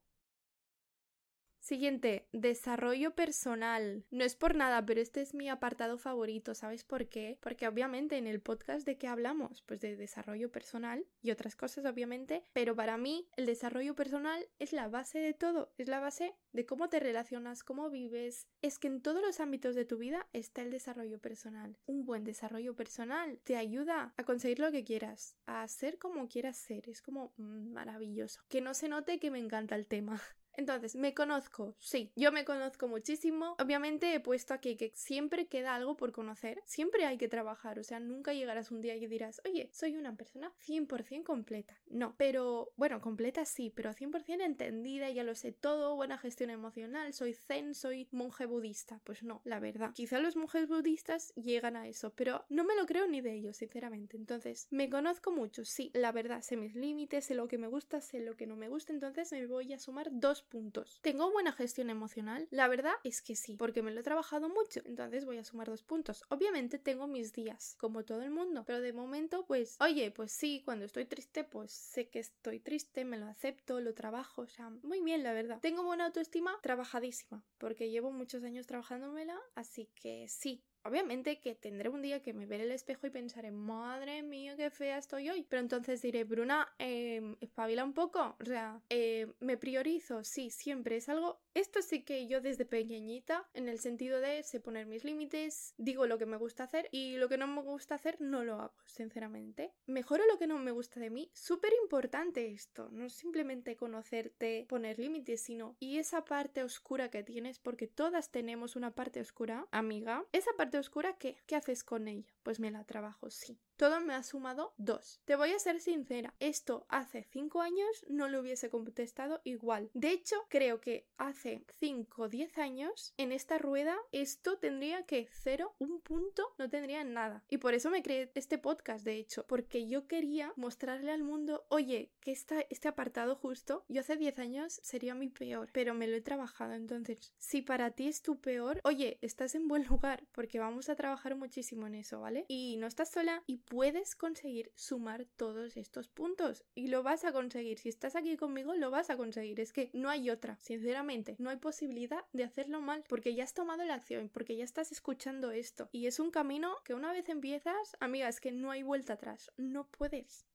Siguiente, 1.63 2.27
desarrollo 2.33 3.15
personal. 3.15 4.05
No 4.11 4.25
es 4.25 4.35
por 4.35 4.53
nada, 4.53 4.85
pero 4.85 4.99
este 4.99 5.21
es 5.21 5.33
mi 5.33 5.47
apartado 5.47 5.97
favorito. 5.97 6.55
¿Sabes 6.55 6.83
por 6.83 7.07
qué? 7.07 7.37
Porque 7.39 7.69
obviamente 7.69 8.17
en 8.17 8.27
el 8.27 8.41
podcast 8.41 8.85
de 8.85 8.97
qué 8.97 9.07
hablamos? 9.07 9.61
Pues 9.61 9.79
de 9.79 9.95
desarrollo 9.95 10.51
personal 10.51 11.07
y 11.21 11.31
otras 11.31 11.55
cosas, 11.55 11.85
obviamente. 11.85 12.43
Pero 12.51 12.75
para 12.75 12.97
mí 12.97 13.29
el 13.37 13.45
desarrollo 13.45 13.95
personal 13.95 14.45
es 14.59 14.73
la 14.73 14.89
base 14.89 15.19
de 15.19 15.33
todo. 15.33 15.73
Es 15.77 15.87
la 15.87 16.01
base 16.01 16.35
de 16.51 16.65
cómo 16.65 16.89
te 16.89 16.99
relacionas, 16.99 17.63
cómo 17.63 17.89
vives. 17.89 18.45
Es 18.61 18.77
que 18.77 18.89
en 18.89 19.01
todos 19.01 19.21
los 19.21 19.39
ámbitos 19.39 19.73
de 19.73 19.85
tu 19.85 19.97
vida 19.97 20.27
está 20.33 20.63
el 20.63 20.69
desarrollo 20.69 21.19
personal. 21.19 21.77
Un 21.85 22.03
buen 22.03 22.25
desarrollo 22.25 22.75
personal 22.75 23.39
te 23.45 23.55
ayuda 23.55 24.13
a 24.17 24.25
conseguir 24.25 24.59
lo 24.59 24.69
que 24.73 24.83
quieras, 24.83 25.37
a 25.45 25.65
ser 25.69 25.97
como 25.97 26.27
quieras 26.27 26.57
ser. 26.57 26.89
Es 26.89 27.01
como 27.01 27.33
mm, 27.37 27.71
maravilloso. 27.71 28.41
Que 28.49 28.59
no 28.59 28.73
se 28.73 28.89
note 28.89 29.17
que 29.17 29.31
me 29.31 29.39
encanta 29.39 29.77
el 29.77 29.87
tema. 29.87 30.19
Entonces, 30.55 30.95
¿me 30.95 31.13
conozco? 31.13 31.75
Sí, 31.79 32.11
yo 32.15 32.31
me 32.31 32.45
conozco 32.45 32.87
muchísimo. 32.87 33.55
Obviamente 33.59 34.13
he 34.13 34.19
puesto 34.19 34.53
aquí 34.53 34.75
que 34.77 34.91
siempre 34.95 35.47
queda 35.47 35.75
algo 35.75 35.97
por 35.97 36.11
conocer. 36.11 36.61
Siempre 36.65 37.05
hay 37.05 37.17
que 37.17 37.27
trabajar, 37.27 37.79
o 37.79 37.83
sea, 37.83 37.99
nunca 37.99 38.33
llegarás 38.33 38.71
un 38.71 38.81
día 38.81 38.95
y 38.95 39.07
dirás, 39.07 39.41
oye, 39.45 39.69
soy 39.73 39.95
una 39.97 40.15
persona 40.15 40.51
100% 40.59 41.23
completa. 41.23 41.79
No, 41.87 42.15
pero 42.17 42.71
bueno, 42.75 43.01
completa 43.01 43.45
sí, 43.45 43.71
pero 43.75 43.93
100% 43.93 44.43
entendida, 44.43 45.09
ya 45.09 45.23
lo 45.23 45.35
sé 45.35 45.51
todo, 45.51 45.95
buena 45.95 46.17
gestión 46.17 46.49
emocional, 46.49 47.13
soy 47.13 47.33
zen, 47.33 47.73
soy 47.73 48.07
monje 48.11 48.45
budista. 48.45 48.99
Pues 49.03 49.23
no, 49.23 49.41
la 49.45 49.59
verdad. 49.59 49.91
Quizá 49.93 50.19
los 50.19 50.35
monjes 50.35 50.67
budistas 50.67 51.33
llegan 51.35 51.75
a 51.75 51.87
eso, 51.87 52.13
pero 52.15 52.45
no 52.49 52.63
me 52.63 52.75
lo 52.75 52.85
creo 52.85 53.07
ni 53.07 53.21
de 53.21 53.33
ellos, 53.33 53.57
sinceramente. 53.57 54.17
Entonces, 54.17 54.67
me 54.69 54.89
conozco 54.89 55.31
mucho, 55.31 55.65
sí, 55.65 55.91
la 55.93 56.11
verdad, 56.11 56.41
sé 56.41 56.57
mis 56.57 56.75
límites, 56.75 57.25
sé 57.25 57.35
lo 57.35 57.47
que 57.47 57.57
me 57.57 57.67
gusta, 57.67 58.01
sé 58.01 58.19
lo 58.19 58.35
que 58.35 58.47
no 58.47 58.55
me 58.55 58.69
gusta, 58.69 58.93
entonces 58.93 59.31
me 59.31 59.47
voy 59.47 59.73
a 59.73 59.79
sumar 59.79 60.09
dos 60.11 60.42
puntos. 60.43 60.99
¿Tengo 61.01 61.31
buena 61.31 61.51
gestión 61.51 61.89
emocional? 61.89 62.47
La 62.51 62.67
verdad 62.67 62.93
es 63.03 63.21
que 63.21 63.35
sí, 63.35 63.55
porque 63.57 63.81
me 63.81 63.91
lo 63.91 63.99
he 63.99 64.03
trabajado 64.03 64.49
mucho, 64.49 64.81
entonces 64.85 65.25
voy 65.25 65.37
a 65.37 65.43
sumar 65.43 65.67
dos 65.67 65.83
puntos. 65.83 66.23
Obviamente 66.29 66.79
tengo 66.79 67.07
mis 67.07 67.33
días, 67.33 67.75
como 67.79 68.03
todo 68.03 68.21
el 68.21 68.31
mundo, 68.31 68.63
pero 68.65 68.81
de 68.81 68.93
momento, 68.93 69.45
pues, 69.45 69.77
oye, 69.79 70.11
pues 70.11 70.31
sí, 70.31 70.61
cuando 70.65 70.85
estoy 70.85 71.05
triste, 71.05 71.43
pues 71.43 71.71
sé 71.71 72.09
que 72.09 72.19
estoy 72.19 72.59
triste, 72.59 73.05
me 73.05 73.17
lo 73.17 73.27
acepto, 73.27 73.79
lo 73.79 73.93
trabajo, 73.93 74.43
o 74.43 74.47
sea, 74.47 74.69
muy 74.69 75.01
bien, 75.01 75.23
la 75.23 75.33
verdad. 75.33 75.59
Tengo 75.61 75.83
buena 75.83 76.05
autoestima, 76.05 76.59
trabajadísima, 76.61 77.43
porque 77.57 77.89
llevo 77.89 78.11
muchos 78.11 78.43
años 78.43 78.67
trabajándomela, 78.67 79.39
así 79.55 79.89
que 79.95 80.27
sí, 80.27 80.63
Obviamente 80.85 81.39
que 81.39 81.55
tendré 81.55 81.89
un 81.89 82.01
día 82.01 82.21
que 82.21 82.33
me 82.33 82.45
veré 82.45 82.63
el 82.63 82.71
espejo 82.71 83.07
y 83.07 83.09
pensaré, 83.09 83.51
madre 83.51 84.21
mía, 84.21 84.55
qué 84.55 84.69
fea 84.69 84.97
estoy 84.97 85.29
hoy. 85.29 85.45
Pero 85.49 85.61
entonces 85.61 86.01
diré, 86.01 86.23
Bruna, 86.23 86.73
eh, 86.79 87.35
espabila 87.39 87.83
un 87.83 87.93
poco. 87.93 88.35
O 88.39 88.45
sea, 88.45 88.81
eh, 88.89 89.31
me 89.39 89.57
priorizo, 89.57 90.23
sí, 90.23 90.49
siempre 90.49 90.97
es 90.97 91.09
algo. 91.09 91.39
Esto 91.53 91.81
sí 91.81 92.03
que 92.03 92.27
yo 92.27 92.41
desde 92.41 92.65
pequeñita, 92.65 93.47
en 93.53 93.69
el 93.69 93.79
sentido 93.79 94.19
de 94.19 94.43
sé 94.43 94.59
poner 94.59 94.87
mis 94.87 95.03
límites, 95.03 95.73
digo 95.77 96.07
lo 96.07 96.17
que 96.17 96.25
me 96.25 96.37
gusta 96.37 96.63
hacer 96.63 96.89
y 96.91 97.17
lo 97.17 97.29
que 97.29 97.37
no 97.37 97.47
me 97.47 97.61
gusta 97.61 97.95
hacer 97.95 98.19
no 98.19 98.43
lo 98.43 98.55
hago, 98.55 98.73
sinceramente. 98.85 99.71
Mejoro 99.85 100.25
lo 100.25 100.37
que 100.37 100.47
no 100.47 100.57
me 100.57 100.71
gusta 100.71 100.99
de 100.99 101.09
mí. 101.09 101.29
Súper 101.33 101.71
importante 101.81 102.51
esto. 102.51 102.89
No 102.91 103.09
simplemente 103.09 103.75
conocerte, 103.75 104.65
poner 104.67 104.99
límites, 104.99 105.41
sino 105.41 105.75
y 105.79 105.99
esa 105.99 106.25
parte 106.25 106.63
oscura 106.63 107.09
que 107.09 107.23
tienes, 107.23 107.59
porque 107.59 107.87
todas 107.87 108.31
tenemos 108.31 108.75
una 108.75 108.91
parte 108.91 109.21
oscura, 109.21 109.67
amiga. 109.71 110.25
Esa 110.31 110.51
parte 110.57 110.72
oscura, 110.77 111.17
¿qué? 111.17 111.37
¿Qué 111.45 111.55
haces 111.55 111.83
con 111.83 112.07
ella? 112.07 112.27
Pues 112.43 112.59
me 112.59 112.71
la 112.71 112.83
trabajo, 112.83 113.29
sí. 113.29 113.59
Todo 113.77 114.01
me 114.01 114.13
ha 114.13 114.23
sumado 114.23 114.73
dos. 114.77 115.21
Te 115.25 115.35
voy 115.35 115.51
a 115.51 115.59
ser 115.59 115.79
sincera, 115.79 116.35
esto 116.39 116.85
hace 116.89 117.23
cinco 117.23 117.61
años 117.61 118.05
no 118.07 118.27
lo 118.27 118.41
hubiese 118.41 118.69
contestado 118.69 119.41
igual. 119.43 119.89
De 119.93 120.11
hecho, 120.11 120.35
creo 120.49 120.79
que 120.79 121.07
hace 121.17 121.65
cinco 121.79 122.23
o 122.23 122.29
diez 122.29 122.57
años 122.57 123.13
en 123.17 123.31
esta 123.31 123.57
rueda 123.57 123.97
esto 124.11 124.59
tendría 124.59 125.05
que 125.05 125.27
cero, 125.31 125.75
un 125.79 126.01
punto, 126.01 126.53
no 126.57 126.69
tendría 126.69 127.03
nada. 127.03 127.43
Y 127.49 127.57
por 127.57 127.73
eso 127.73 127.89
me 127.89 128.03
creé 128.03 128.31
este 128.35 128.57
podcast, 128.57 129.03
de 129.05 129.15
hecho, 129.15 129.45
porque 129.47 129.87
yo 129.87 130.07
quería 130.07 130.53
mostrarle 130.55 131.11
al 131.11 131.23
mundo, 131.23 131.65
oye, 131.69 132.11
que 132.19 132.31
está 132.31 132.61
este 132.69 132.87
apartado 132.87 133.35
justo, 133.35 133.85
yo 133.87 134.01
hace 134.01 134.17
diez 134.17 134.37
años 134.39 134.79
sería 134.83 135.15
mi 135.15 135.29
peor, 135.29 135.69
pero 135.73 135.93
me 135.93 136.07
lo 136.07 136.15
he 136.15 136.21
trabajado. 136.21 136.73
Entonces, 136.73 137.33
si 137.37 137.61
para 137.61 137.91
ti 137.91 138.07
es 138.07 138.21
tu 138.21 138.39
peor, 138.39 138.81
oye, 138.83 139.17
estás 139.21 139.55
en 139.55 139.67
buen 139.67 139.85
lugar, 139.85 140.25
porque 140.31 140.59
vamos 140.59 140.89
a 140.89 140.95
trabajar 140.95 141.35
muchísimo 141.35 141.87
en 141.87 141.95
eso, 141.95 142.19
¿vale? 142.19 142.32
Y 142.47 142.77
no 142.77 142.87
estás 142.87 143.11
sola 143.11 143.43
y 143.47 143.57
puedes 143.57 144.15
conseguir 144.15 144.71
sumar 144.75 145.25
todos 145.35 145.77
estos 145.77 146.07
puntos 146.07 146.63
y 146.75 146.87
lo 146.87 147.03
vas 147.03 147.25
a 147.25 147.31
conseguir. 147.31 147.79
Si 147.79 147.89
estás 147.89 148.15
aquí 148.15 148.37
conmigo, 148.37 148.73
lo 148.75 148.91
vas 148.91 149.09
a 149.09 149.17
conseguir. 149.17 149.59
Es 149.59 149.73
que 149.73 149.89
no 149.93 150.09
hay 150.09 150.29
otra. 150.29 150.57
Sinceramente, 150.61 151.35
no 151.39 151.49
hay 151.49 151.57
posibilidad 151.57 152.25
de 152.33 152.43
hacerlo 152.43 152.81
mal 152.81 153.03
porque 153.07 153.35
ya 153.35 153.43
has 153.43 153.53
tomado 153.53 153.83
la 153.83 153.95
acción, 153.95 154.29
porque 154.29 154.55
ya 154.55 154.63
estás 154.63 154.91
escuchando 154.91 155.51
esto. 155.51 155.89
Y 155.91 156.07
es 156.07 156.19
un 156.19 156.31
camino 156.31 156.75
que 156.83 156.93
una 156.93 157.11
vez 157.11 157.29
empiezas, 157.29 157.95
amiga, 157.99 158.27
es 158.27 158.39
que 158.39 158.51
no 158.51 158.71
hay 158.71 158.83
vuelta 158.83 159.13
atrás. 159.13 159.51
No 159.57 159.87
puedes. 159.87 160.45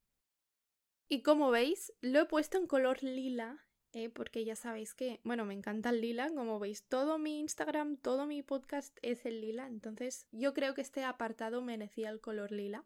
Y 1.08 1.22
como 1.22 1.50
veis, 1.50 1.92
lo 2.00 2.20
he 2.20 2.26
puesto 2.26 2.58
en 2.58 2.66
color 2.66 3.02
lila 3.02 3.67
eh, 3.92 4.10
porque 4.10 4.44
ya 4.44 4.56
sabéis 4.56 4.94
que, 4.94 5.20
bueno, 5.24 5.44
me 5.44 5.54
encanta 5.54 5.90
el 5.90 6.00
lila, 6.00 6.30
como 6.34 6.58
veis, 6.58 6.82
todo 6.84 7.18
mi 7.18 7.40
Instagram, 7.40 7.96
todo 7.96 8.26
mi 8.26 8.42
podcast 8.42 8.96
es 9.02 9.24
el 9.24 9.40
lila, 9.40 9.66
entonces 9.66 10.26
yo 10.30 10.52
creo 10.54 10.74
que 10.74 10.82
este 10.82 11.04
apartado 11.04 11.62
merecía 11.62 12.10
el 12.10 12.20
color 12.20 12.52
lila. 12.52 12.84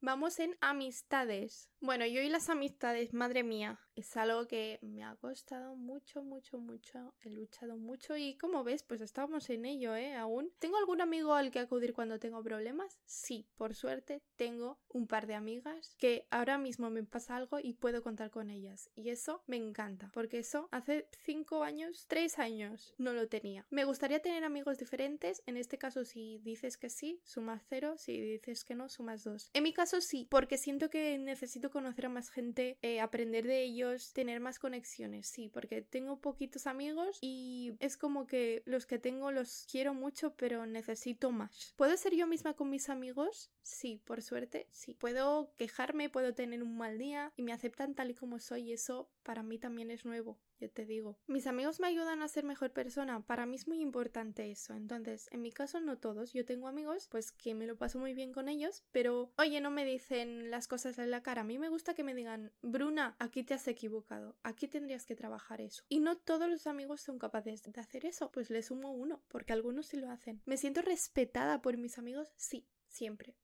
Vamos 0.00 0.38
en 0.40 0.56
amistades. 0.60 1.70
Bueno, 1.86 2.04
yo 2.04 2.20
y 2.20 2.28
las 2.28 2.48
amistades, 2.48 3.14
madre 3.14 3.44
mía, 3.44 3.78
es 3.94 4.16
algo 4.16 4.48
que 4.48 4.80
me 4.82 5.04
ha 5.04 5.14
costado 5.14 5.76
mucho, 5.76 6.20
mucho, 6.20 6.58
mucho. 6.58 7.14
He 7.20 7.30
luchado 7.30 7.76
mucho 7.76 8.16
y 8.16 8.36
como 8.36 8.64
ves, 8.64 8.82
pues 8.82 9.00
estamos 9.00 9.48
en 9.50 9.64
ello, 9.64 9.94
¿eh? 9.94 10.16
Aún. 10.16 10.52
¿Tengo 10.58 10.78
algún 10.78 11.00
amigo 11.00 11.34
al 11.34 11.52
que 11.52 11.60
acudir 11.60 11.94
cuando 11.94 12.18
tengo 12.18 12.42
problemas? 12.42 12.98
Sí, 13.06 13.46
por 13.56 13.76
suerte 13.76 14.20
tengo 14.34 14.80
un 14.88 15.06
par 15.06 15.28
de 15.28 15.36
amigas 15.36 15.94
que 15.96 16.26
ahora 16.30 16.58
mismo 16.58 16.90
me 16.90 17.04
pasa 17.04 17.36
algo 17.36 17.60
y 17.60 17.74
puedo 17.74 18.02
contar 18.02 18.32
con 18.32 18.50
ellas. 18.50 18.90
Y 18.96 19.10
eso 19.10 19.44
me 19.46 19.56
encanta, 19.56 20.10
porque 20.12 20.40
eso 20.40 20.68
hace 20.72 21.08
cinco 21.22 21.62
años, 21.62 22.06
tres 22.08 22.40
años 22.40 22.94
no 22.98 23.12
lo 23.12 23.28
tenía. 23.28 23.64
Me 23.70 23.84
gustaría 23.84 24.20
tener 24.20 24.42
amigos 24.42 24.78
diferentes. 24.78 25.40
En 25.46 25.56
este 25.56 25.78
caso, 25.78 26.04
si 26.04 26.38
dices 26.38 26.78
que 26.78 26.90
sí, 26.90 27.20
sumas 27.22 27.62
cero. 27.68 27.94
Si 27.96 28.20
dices 28.20 28.64
que 28.64 28.74
no, 28.74 28.88
sumas 28.88 29.22
dos. 29.22 29.50
En 29.54 29.62
mi 29.62 29.72
caso 29.72 30.00
sí, 30.00 30.26
porque 30.28 30.58
siento 30.58 30.90
que 30.90 31.16
necesito 31.16 31.70
conocer 31.76 32.06
a 32.06 32.08
más 32.08 32.30
gente, 32.30 32.78
eh, 32.80 33.00
aprender 33.00 33.46
de 33.46 33.62
ellos, 33.62 34.14
tener 34.14 34.40
más 34.40 34.58
conexiones, 34.58 35.26
sí, 35.26 35.50
porque 35.52 35.82
tengo 35.82 36.22
poquitos 36.22 36.66
amigos 36.66 37.18
y 37.20 37.74
es 37.80 37.98
como 37.98 38.26
que 38.26 38.62
los 38.64 38.86
que 38.86 38.98
tengo 38.98 39.30
los 39.30 39.66
quiero 39.70 39.92
mucho, 39.92 40.34
pero 40.36 40.64
necesito 40.64 41.32
más. 41.32 41.74
¿Puedo 41.76 41.94
ser 41.98 42.14
yo 42.14 42.26
misma 42.26 42.54
con 42.54 42.70
mis 42.70 42.88
amigos? 42.88 43.50
Sí, 43.60 44.00
por 44.06 44.22
suerte, 44.22 44.68
sí. 44.70 44.94
Puedo 44.94 45.52
quejarme, 45.58 46.08
puedo 46.08 46.32
tener 46.32 46.62
un 46.62 46.78
mal 46.78 46.96
día 46.96 47.34
y 47.36 47.42
me 47.42 47.52
aceptan 47.52 47.94
tal 47.94 48.10
y 48.10 48.14
como 48.14 48.38
soy 48.38 48.70
y 48.70 48.72
eso 48.72 49.10
para 49.22 49.42
mí 49.42 49.58
también 49.58 49.90
es 49.90 50.06
nuevo 50.06 50.38
yo 50.58 50.70
te 50.70 50.86
digo. 50.86 51.18
Mis 51.26 51.46
amigos 51.46 51.80
me 51.80 51.86
ayudan 51.86 52.22
a 52.22 52.28
ser 52.28 52.44
mejor 52.44 52.72
persona. 52.72 53.20
Para 53.20 53.46
mí 53.46 53.56
es 53.56 53.68
muy 53.68 53.80
importante 53.80 54.50
eso. 54.50 54.74
Entonces, 54.74 55.28
en 55.32 55.42
mi 55.42 55.52
caso 55.52 55.80
no 55.80 55.98
todos. 55.98 56.32
Yo 56.32 56.44
tengo 56.44 56.68
amigos, 56.68 57.08
pues 57.10 57.32
que 57.32 57.54
me 57.54 57.66
lo 57.66 57.76
paso 57.76 57.98
muy 57.98 58.14
bien 58.14 58.32
con 58.32 58.48
ellos, 58.48 58.84
pero 58.92 59.32
oye, 59.38 59.60
no 59.60 59.70
me 59.70 59.84
dicen 59.84 60.50
las 60.50 60.68
cosas 60.68 60.98
en 60.98 61.10
la 61.10 61.22
cara. 61.22 61.42
A 61.42 61.44
mí 61.44 61.58
me 61.58 61.68
gusta 61.68 61.94
que 61.94 62.04
me 62.04 62.14
digan, 62.14 62.52
Bruna, 62.62 63.16
aquí 63.18 63.44
te 63.44 63.54
has 63.54 63.68
equivocado. 63.68 64.36
Aquí 64.42 64.68
tendrías 64.68 65.06
que 65.06 65.16
trabajar 65.16 65.60
eso. 65.60 65.84
Y 65.88 66.00
no 66.00 66.16
todos 66.16 66.48
los 66.48 66.66
amigos 66.66 67.00
son 67.00 67.18
capaces 67.18 67.62
de 67.62 67.80
hacer 67.80 68.06
eso. 68.06 68.30
Pues 68.30 68.50
le 68.50 68.62
sumo 68.62 68.92
uno, 68.92 69.22
porque 69.28 69.52
algunos 69.52 69.86
sí 69.86 69.96
lo 69.96 70.10
hacen. 70.10 70.42
¿Me 70.46 70.56
siento 70.56 70.82
respetada 70.82 71.62
por 71.62 71.76
mis 71.76 71.98
amigos? 71.98 72.32
Sí, 72.36 72.66
siempre. 72.88 73.36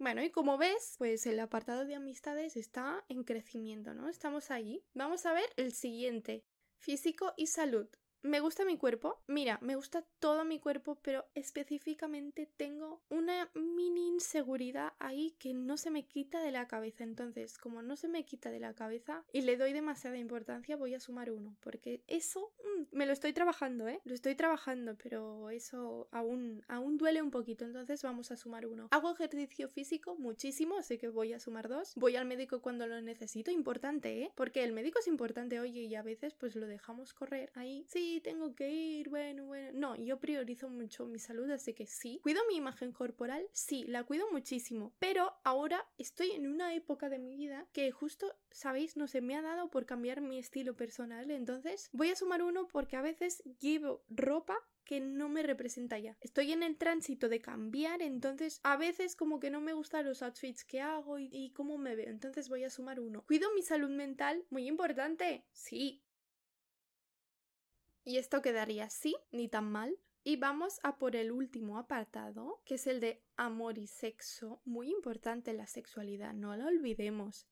Bueno, 0.00 0.22
y 0.22 0.30
como 0.30 0.56
ves, 0.56 0.94
pues 0.96 1.26
el 1.26 1.38
apartado 1.40 1.84
de 1.84 1.94
amistades 1.94 2.56
está 2.56 3.04
en 3.10 3.22
crecimiento, 3.22 3.92
¿no? 3.92 4.08
Estamos 4.08 4.50
ahí. 4.50 4.82
Vamos 4.94 5.26
a 5.26 5.34
ver 5.34 5.44
el 5.56 5.74
siguiente. 5.74 6.42
Físico 6.78 7.34
y 7.36 7.48
salud. 7.48 7.86
Me 8.22 8.40
gusta 8.40 8.66
mi 8.66 8.76
cuerpo. 8.76 9.18
Mira, 9.26 9.58
me 9.62 9.76
gusta 9.76 10.04
todo 10.18 10.44
mi 10.44 10.58
cuerpo, 10.58 10.98
pero 11.02 11.24
específicamente 11.34 12.46
tengo 12.56 13.00
una 13.08 13.50
mini 13.54 14.08
inseguridad 14.08 14.92
ahí 14.98 15.34
que 15.38 15.54
no 15.54 15.78
se 15.78 15.90
me 15.90 16.04
quita 16.04 16.40
de 16.42 16.50
la 16.50 16.68
cabeza. 16.68 17.02
Entonces, 17.04 17.56
como 17.56 17.80
no 17.80 17.96
se 17.96 18.08
me 18.08 18.24
quita 18.24 18.50
de 18.50 18.60
la 18.60 18.74
cabeza 18.74 19.24
y 19.32 19.40
le 19.42 19.56
doy 19.56 19.72
demasiada 19.72 20.18
importancia, 20.18 20.76
voy 20.76 20.94
a 20.94 21.00
sumar 21.00 21.30
uno. 21.30 21.56
Porque 21.60 22.02
eso 22.08 22.52
mm, 22.62 22.96
me 22.96 23.06
lo 23.06 23.12
estoy 23.12 23.32
trabajando, 23.32 23.88
¿eh? 23.88 24.00
Lo 24.04 24.12
estoy 24.12 24.34
trabajando, 24.34 24.96
pero 25.02 25.48
eso 25.48 26.08
aún, 26.10 26.62
aún 26.68 26.98
duele 26.98 27.22
un 27.22 27.30
poquito. 27.30 27.64
Entonces 27.64 28.02
vamos 28.02 28.30
a 28.30 28.36
sumar 28.36 28.66
uno. 28.66 28.88
Hago 28.90 29.12
ejercicio 29.12 29.68
físico 29.70 30.14
muchísimo, 30.16 30.76
así 30.76 30.98
que 30.98 31.08
voy 31.08 31.32
a 31.32 31.40
sumar 31.40 31.68
dos. 31.68 31.94
Voy 31.96 32.16
al 32.16 32.26
médico 32.26 32.60
cuando 32.60 32.86
lo 32.86 33.00
necesito. 33.00 33.50
Importante, 33.50 34.24
¿eh? 34.24 34.32
Porque 34.34 34.62
el 34.62 34.72
médico 34.72 34.98
es 34.98 35.06
importante, 35.06 35.58
oye, 35.58 35.82
y 35.82 35.94
a 35.94 36.02
veces 36.02 36.34
pues 36.34 36.54
lo 36.54 36.66
dejamos 36.66 37.14
correr 37.14 37.50
ahí. 37.54 37.86
Sí, 37.88 38.09
tengo 38.18 38.56
que 38.56 38.68
ir, 38.68 39.08
bueno, 39.08 39.46
bueno. 39.46 39.70
No, 39.72 39.94
yo 39.94 40.18
priorizo 40.18 40.68
mucho 40.68 41.06
mi 41.06 41.20
salud, 41.20 41.48
así 41.50 41.72
que 41.72 41.86
sí. 41.86 42.18
¿Cuido 42.24 42.42
mi 42.48 42.56
imagen 42.56 42.90
corporal? 42.90 43.46
Sí, 43.52 43.84
la 43.86 44.02
cuido 44.02 44.26
muchísimo. 44.32 44.92
Pero 44.98 45.32
ahora 45.44 45.86
estoy 45.98 46.32
en 46.32 46.48
una 46.48 46.74
época 46.74 47.08
de 47.08 47.20
mi 47.20 47.36
vida 47.36 47.68
que 47.72 47.92
justo, 47.92 48.34
¿sabéis? 48.50 48.96
No 48.96 49.06
se 49.06 49.20
me 49.20 49.36
ha 49.36 49.42
dado 49.42 49.70
por 49.70 49.86
cambiar 49.86 50.20
mi 50.20 50.38
estilo 50.38 50.74
personal. 50.74 51.30
Entonces 51.30 51.88
voy 51.92 52.10
a 52.10 52.16
sumar 52.16 52.42
uno 52.42 52.66
porque 52.66 52.96
a 52.96 53.02
veces 53.02 53.44
llevo 53.60 54.02
ropa 54.08 54.56
que 54.90 54.98
no 54.98 55.28
me 55.28 55.44
representa 55.44 56.00
ya. 56.00 56.16
Estoy 56.20 56.50
en 56.50 56.64
el 56.64 56.76
tránsito 56.76 57.28
de 57.28 57.40
cambiar, 57.40 58.02
entonces 58.02 58.58
a 58.64 58.76
veces 58.76 59.14
como 59.14 59.38
que 59.38 59.48
no 59.48 59.60
me 59.60 59.72
gustan 59.72 60.04
los 60.04 60.20
outfits 60.20 60.64
que 60.64 60.80
hago 60.80 61.20
y, 61.20 61.28
y, 61.30 61.52
cómo 61.52 61.78
me 61.78 61.94
veo, 61.94 62.10
entonces 62.10 62.48
voy 62.48 62.64
a 62.64 62.70
sumar 62.70 62.98
uno. 62.98 63.22
Cuido 63.24 63.48
mi 63.54 63.62
salud 63.62 63.90
mental, 63.90 64.44
muy 64.50 64.66
importante. 64.66 65.46
Sí, 65.52 66.02
y 68.10 68.18
esto 68.18 68.42
quedaría 68.42 68.86
así, 68.86 69.14
ni 69.30 69.48
tan 69.48 69.70
mal. 69.70 69.96
Y 70.24 70.36
vamos 70.36 70.80
a 70.82 70.98
por 70.98 71.14
el 71.14 71.30
último 71.30 71.78
apartado, 71.78 72.60
que 72.64 72.74
es 72.74 72.88
el 72.88 72.98
de 72.98 73.22
amor 73.36 73.78
y 73.78 73.86
sexo. 73.86 74.60
Muy 74.64 74.90
importante 74.90 75.52
la 75.52 75.68
sexualidad, 75.68 76.34
no 76.34 76.56
la 76.56 76.66
olvidemos 76.66 77.46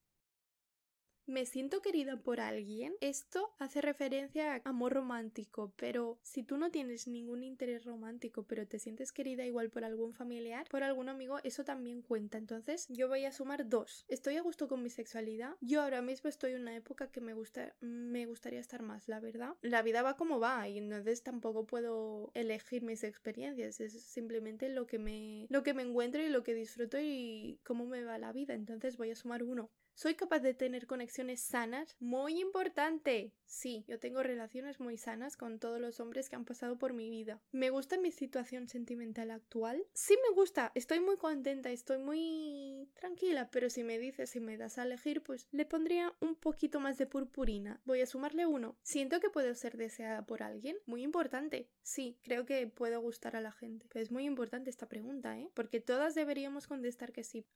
me 1.29 1.45
siento 1.45 1.83
querida 1.83 2.17
por 2.17 2.41
alguien, 2.41 2.95
esto 3.01 3.55
hace 3.59 3.83
referencia 3.83 4.55
a 4.55 4.61
amor 4.65 4.95
romántico, 4.95 5.73
pero 5.77 6.19
si 6.23 6.43
tú 6.43 6.57
no 6.57 6.71
tienes 6.71 7.07
ningún 7.07 7.45
interés 7.45 7.85
romántico, 7.85 8.45
pero 8.45 8.67
te 8.67 8.79
sientes 8.79 9.13
querida 9.13 9.45
igual 9.45 9.69
por 9.69 9.85
algún 9.85 10.15
familiar, 10.15 10.67
por 10.71 10.83
algún 10.83 11.11
amigo, 11.11 11.39
eso 11.45 11.65
también 11.65 12.01
cuenta. 12.01 12.39
Entonces, 12.39 12.87
yo 12.89 13.09
voy 13.09 13.27
a 13.27 13.33
sumar 13.33 13.69
dos. 13.69 14.07
Estoy 14.09 14.37
a 14.37 14.43
gusto 14.43 14.69
con 14.69 14.83
mi 14.83 14.89
sexualidad. 14.89 15.57
Yo 15.61 15.83
ahora 15.83 16.01
mismo 16.01 16.31
estoy 16.31 16.53
en 16.53 16.63
una 16.63 16.75
época 16.75 17.11
que 17.11 17.21
me 17.21 17.35
gusta, 17.35 17.75
me 17.81 18.25
gustaría 18.25 18.61
estar 18.61 18.83
más, 18.83 19.07
la 19.07 19.21
verdad. 19.21 19.55
La 19.61 19.83
vida 19.83 20.03
va 20.03 20.17
como 20.17 20.41
va 20.41 20.67
y 20.67 20.79
entonces 20.79 21.23
tampoco 21.23 21.67
puedo 21.67 22.31
elegir 22.33 22.83
mis 22.83 23.05
experiencias. 23.05 23.81
Es 23.81 24.01
simplemente 24.03 24.71
lo 24.71 24.87
que 24.87 24.99
me, 24.99 25.47
lo 25.51 25.63
que 25.63 25.75
me 25.75 25.83
encuentro 25.83 26.23
y 26.23 26.31
lo 26.31 26.43
que 26.43 26.55
disfruto 26.55 26.99
y 26.99 27.61
cómo 27.65 27.85
me 27.85 28.03
va 28.03 28.17
la 28.17 28.33
vida. 28.33 28.55
Entonces 28.55 28.97
voy 28.97 29.11
a 29.11 29.15
sumar 29.15 29.43
uno. 29.43 29.71
Soy 29.99 30.15
capaz 30.15 30.39
de 30.39 30.55
tener 30.55 30.87
conexiones 30.87 31.41
sanas. 31.41 31.97
Muy 31.99 32.39
importante. 32.41 33.33
Sí, 33.47 33.85
yo 33.89 33.99
tengo 33.99 34.23
relaciones 34.23 34.79
muy 34.79 34.97
sanas 34.97 35.37
con 35.37 35.59
todos 35.59 35.81
los 35.81 35.99
hombres 35.99 36.29
que 36.29 36.37
han 36.37 36.45
pasado 36.45 36.79
por 36.79 36.93
mi 36.93 37.11
vida. 37.11 37.43
¿Me 37.51 37.71
gusta 37.71 37.99
mi 37.99 38.13
situación 38.13 38.69
sentimental 38.69 39.33
actual? 39.33 39.85
Sí 39.95 40.17
me 40.29 40.37
gusta. 40.37 40.71
Estoy 40.77 41.01
muy 41.01 41.17
contenta, 41.17 41.71
estoy 41.71 41.99
muy 41.99 42.89
tranquila, 42.95 43.51
pero 43.51 43.71
si 43.71 43.83
me 43.83 43.99
dices, 43.99 44.31
si 44.31 44.39
me 44.39 44.57
das 44.57 44.79
a 44.79 44.85
elegir, 44.85 45.21
pues 45.25 45.49
le 45.51 45.67
pondría 45.67 46.15
un 46.21 46.37
poquito 46.37 46.79
más 46.79 46.97
de 46.97 47.09
purpurina. 47.09 47.81
Voy 47.85 48.01
a 48.01 48.07
sumarle 48.07 48.47
uno. 48.47 48.79
Siento 48.85 49.19
que 49.19 49.31
puedo 49.31 49.53
ser 49.57 49.77
deseada 49.77 50.25
por 50.27 50.45
alguien. 50.45 50.77
Muy 50.87 51.03
importante. 51.03 51.73
Sí, 51.83 52.21
creo 52.23 52.47
que 52.47 52.69
puedo 52.69 53.01
gustar 53.01 53.35
a 53.35 53.41
la 53.41 53.51
gente. 53.51 53.89
Pero 53.89 54.05
es 54.05 54.13
muy 54.13 54.27
importante 54.27 54.71
esta 54.71 54.89
pregunta, 54.89 55.37
¿eh? 55.37 55.51
Porque 55.55 55.81
todas 55.81 56.15
deberíamos 56.15 56.69
contestar 56.69 57.11
que 57.11 57.25
sí. 57.25 57.49